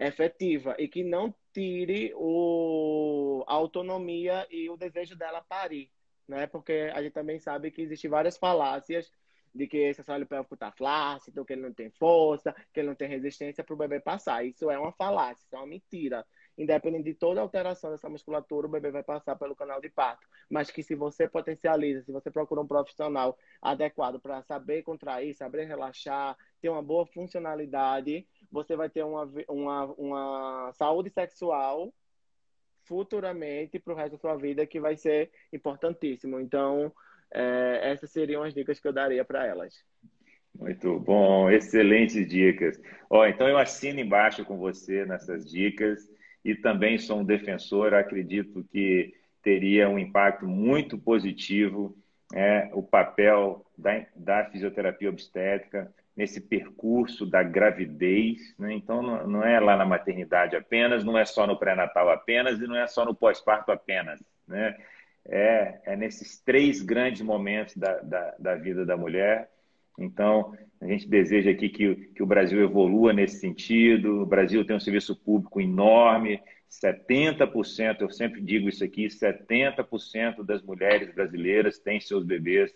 efetiva 0.00 0.74
e 0.80 0.88
que 0.88 1.04
não 1.04 1.32
tire 1.52 2.12
o, 2.16 3.44
a 3.46 3.54
autonomia 3.54 4.44
e 4.50 4.68
o 4.68 4.76
desejo 4.76 5.14
dela 5.14 5.40
parir 5.48 5.88
né? 6.28 6.46
Porque 6.46 6.90
a 6.94 7.02
gente 7.02 7.12
também 7.12 7.38
sabe 7.38 7.70
que 7.70 7.82
existem 7.82 8.10
várias 8.10 8.36
falácias 8.36 9.10
de 9.54 9.68
que 9.68 9.76
esse 9.76 10.00
assoalho 10.00 10.26
pélvico 10.26 10.54
está 10.54 10.72
flácido, 10.72 11.44
que 11.44 11.52
ele 11.52 11.62
não 11.62 11.72
tem 11.72 11.88
força, 11.90 12.52
que 12.72 12.80
ele 12.80 12.88
não 12.88 12.94
tem 12.94 13.08
resistência 13.08 13.62
para 13.62 13.74
o 13.74 13.76
bebê 13.76 14.00
passar. 14.00 14.44
Isso 14.44 14.68
é 14.68 14.76
uma 14.78 14.92
falácia, 14.92 15.44
isso 15.44 15.54
é 15.54 15.58
uma 15.58 15.66
mentira. 15.66 16.26
Independente 16.58 17.04
de 17.04 17.14
toda 17.14 17.40
alteração 17.40 17.90
dessa 17.90 18.08
musculatura, 18.08 18.66
o 18.66 18.70
bebê 18.70 18.90
vai 18.90 19.02
passar 19.02 19.36
pelo 19.36 19.54
canal 19.54 19.80
de 19.80 19.88
parto. 19.88 20.26
Mas 20.50 20.70
que 20.70 20.82
se 20.82 20.94
você 20.96 21.28
potencializa, 21.28 22.02
se 22.02 22.12
você 22.12 22.30
procura 22.30 22.60
um 22.60 22.66
profissional 22.66 23.38
adequado 23.62 24.20
para 24.20 24.42
saber 24.42 24.82
contrair, 24.82 25.34
saber 25.34 25.66
relaxar, 25.66 26.36
ter 26.60 26.68
uma 26.68 26.82
boa 26.82 27.06
funcionalidade, 27.06 28.26
você 28.50 28.74
vai 28.76 28.88
ter 28.88 29.04
uma, 29.04 29.28
uma, 29.48 29.84
uma 29.94 30.72
saúde 30.72 31.10
sexual 31.10 31.92
futuramente 32.84 33.78
para 33.78 33.92
o 33.92 33.96
resto 33.96 34.12
da 34.12 34.18
sua 34.18 34.36
vida 34.36 34.66
que 34.66 34.80
vai 34.80 34.96
ser 34.96 35.30
importantíssimo. 35.52 36.40
Então, 36.40 36.92
é, 37.32 37.80
essas 37.92 38.10
seriam 38.10 38.42
as 38.42 38.54
dicas 38.54 38.78
que 38.78 38.86
eu 38.86 38.92
daria 38.92 39.24
para 39.24 39.46
elas. 39.46 39.84
Muito 40.58 41.00
bom, 41.00 41.50
excelentes 41.50 42.28
dicas. 42.28 42.80
Ó, 43.10 43.26
então 43.26 43.48
eu 43.48 43.58
assino 43.58 44.00
embaixo 44.00 44.44
com 44.44 44.56
você 44.56 45.04
nessas 45.04 45.50
dicas 45.50 46.08
e 46.44 46.54
também 46.54 46.96
sou 46.96 47.20
um 47.20 47.24
defensor, 47.24 47.92
acredito 47.92 48.64
que 48.70 49.14
teria 49.42 49.88
um 49.88 49.98
impacto 49.98 50.46
muito 50.46 50.96
positivo 50.96 51.96
é, 52.32 52.70
o 52.72 52.82
papel 52.82 53.66
da, 53.76 54.06
da 54.14 54.44
fisioterapia 54.46 55.10
obstétrica 55.10 55.92
nesse 56.16 56.40
percurso 56.40 57.26
da 57.26 57.42
gravidez. 57.42 58.54
Né? 58.58 58.74
Então, 58.74 59.02
não, 59.26 59.42
é 59.42 59.58
lá 59.58 59.76
na 59.76 59.84
maternidade 59.84 60.56
apenas, 60.56 61.04
não 61.04 61.18
é 61.18 61.24
só 61.24 61.46
no 61.46 61.58
pré-natal 61.58 62.10
apenas 62.10 62.60
e 62.60 62.66
não 62.66 62.76
é 62.76 62.86
só 62.86 63.04
no 63.04 63.14
pós-parto 63.14 63.72
apenas. 63.72 64.22
Né? 64.46 64.76
É, 65.26 65.80
é 65.86 65.96
nesses 65.96 66.38
três 66.40 66.82
grandes 66.82 67.22
momentos 67.22 67.76
da, 67.76 67.98
da, 68.00 68.34
da, 68.38 68.54
vida 68.54 68.84
da 68.84 68.96
mulher. 68.96 69.50
Então, 69.98 70.56
a 70.80 70.86
gente 70.86 71.08
deseja 71.08 71.50
aqui 71.50 71.68
que, 71.68 71.94
que 72.14 72.22
o 72.22 72.26
Brasil 72.26 72.62
evolua 72.62 73.12
nesse 73.12 73.40
sentido. 73.40 74.22
O 74.22 74.26
Brasil 74.26 74.64
tem 74.64 74.76
um 74.76 74.80
serviço 74.80 75.16
público 75.16 75.60
enorme. 75.60 76.40
70%, 76.82 78.00
eu 78.00 78.10
sempre 78.10 78.40
digo 78.40 78.68
isso 78.68 78.82
aqui, 78.82 79.06
70% 79.06 80.44
das 80.44 80.60
mulheres 80.60 81.14
brasileiras 81.14 81.78
têm 81.78 82.00
seus 82.00 82.24
bebês 82.24 82.74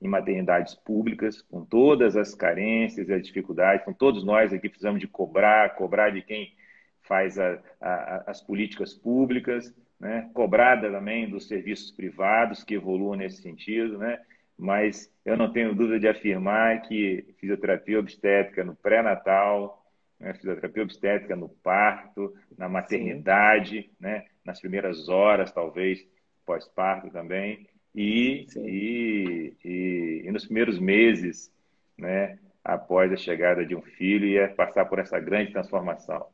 em 0.00 0.08
maternidades 0.08 0.74
públicas, 0.74 1.42
com 1.42 1.64
todas 1.64 2.16
as 2.16 2.34
carências 2.34 3.08
e 3.08 3.12
as 3.12 3.22
dificuldades. 3.22 3.82
Então, 3.82 3.92
todos 3.92 4.24
nós 4.24 4.52
aqui 4.52 4.68
precisamos 4.68 5.00
de 5.00 5.06
cobrar, 5.06 5.74
cobrar 5.76 6.10
de 6.10 6.22
quem 6.22 6.54
faz 7.02 7.38
a, 7.38 7.58
a, 7.80 8.30
as 8.30 8.40
políticas 8.40 8.94
públicas, 8.94 9.74
né? 9.98 10.30
cobrar 10.32 10.80
também 10.80 11.28
dos 11.28 11.46
serviços 11.46 11.90
privados 11.90 12.64
que 12.64 12.74
evoluam 12.74 13.16
nesse 13.16 13.42
sentido, 13.42 13.98
né? 13.98 14.18
mas 14.56 15.12
eu 15.24 15.36
não 15.36 15.52
tenho 15.52 15.74
dúvida 15.74 16.00
de 16.00 16.08
afirmar 16.08 16.82
que 16.82 17.34
fisioterapia 17.38 17.98
obstétrica 17.98 18.64
no 18.64 18.74
pré-natal, 18.74 19.84
né? 20.18 20.32
fisioterapia 20.34 20.82
obstétrica 20.82 21.36
no 21.36 21.48
parto, 21.48 22.34
na 22.56 22.68
maternidade, 22.68 23.90
né? 24.00 24.24
nas 24.44 24.60
primeiras 24.60 25.08
horas, 25.08 25.52
talvez 25.52 26.06
pós-parto 26.46 27.10
também, 27.10 27.66
e, 27.94 28.46
e, 28.56 29.54
e, 29.64 30.22
e, 30.24 30.32
nos 30.32 30.44
primeiros 30.44 30.78
meses, 30.78 31.52
né, 31.98 32.38
após 32.64 33.12
a 33.12 33.16
chegada 33.16 33.64
de 33.64 33.74
um 33.74 33.82
filho, 33.82 34.26
ia 34.26 34.48
passar 34.48 34.84
por 34.86 34.98
essa 34.98 35.18
grande 35.18 35.52
transformação. 35.52 36.26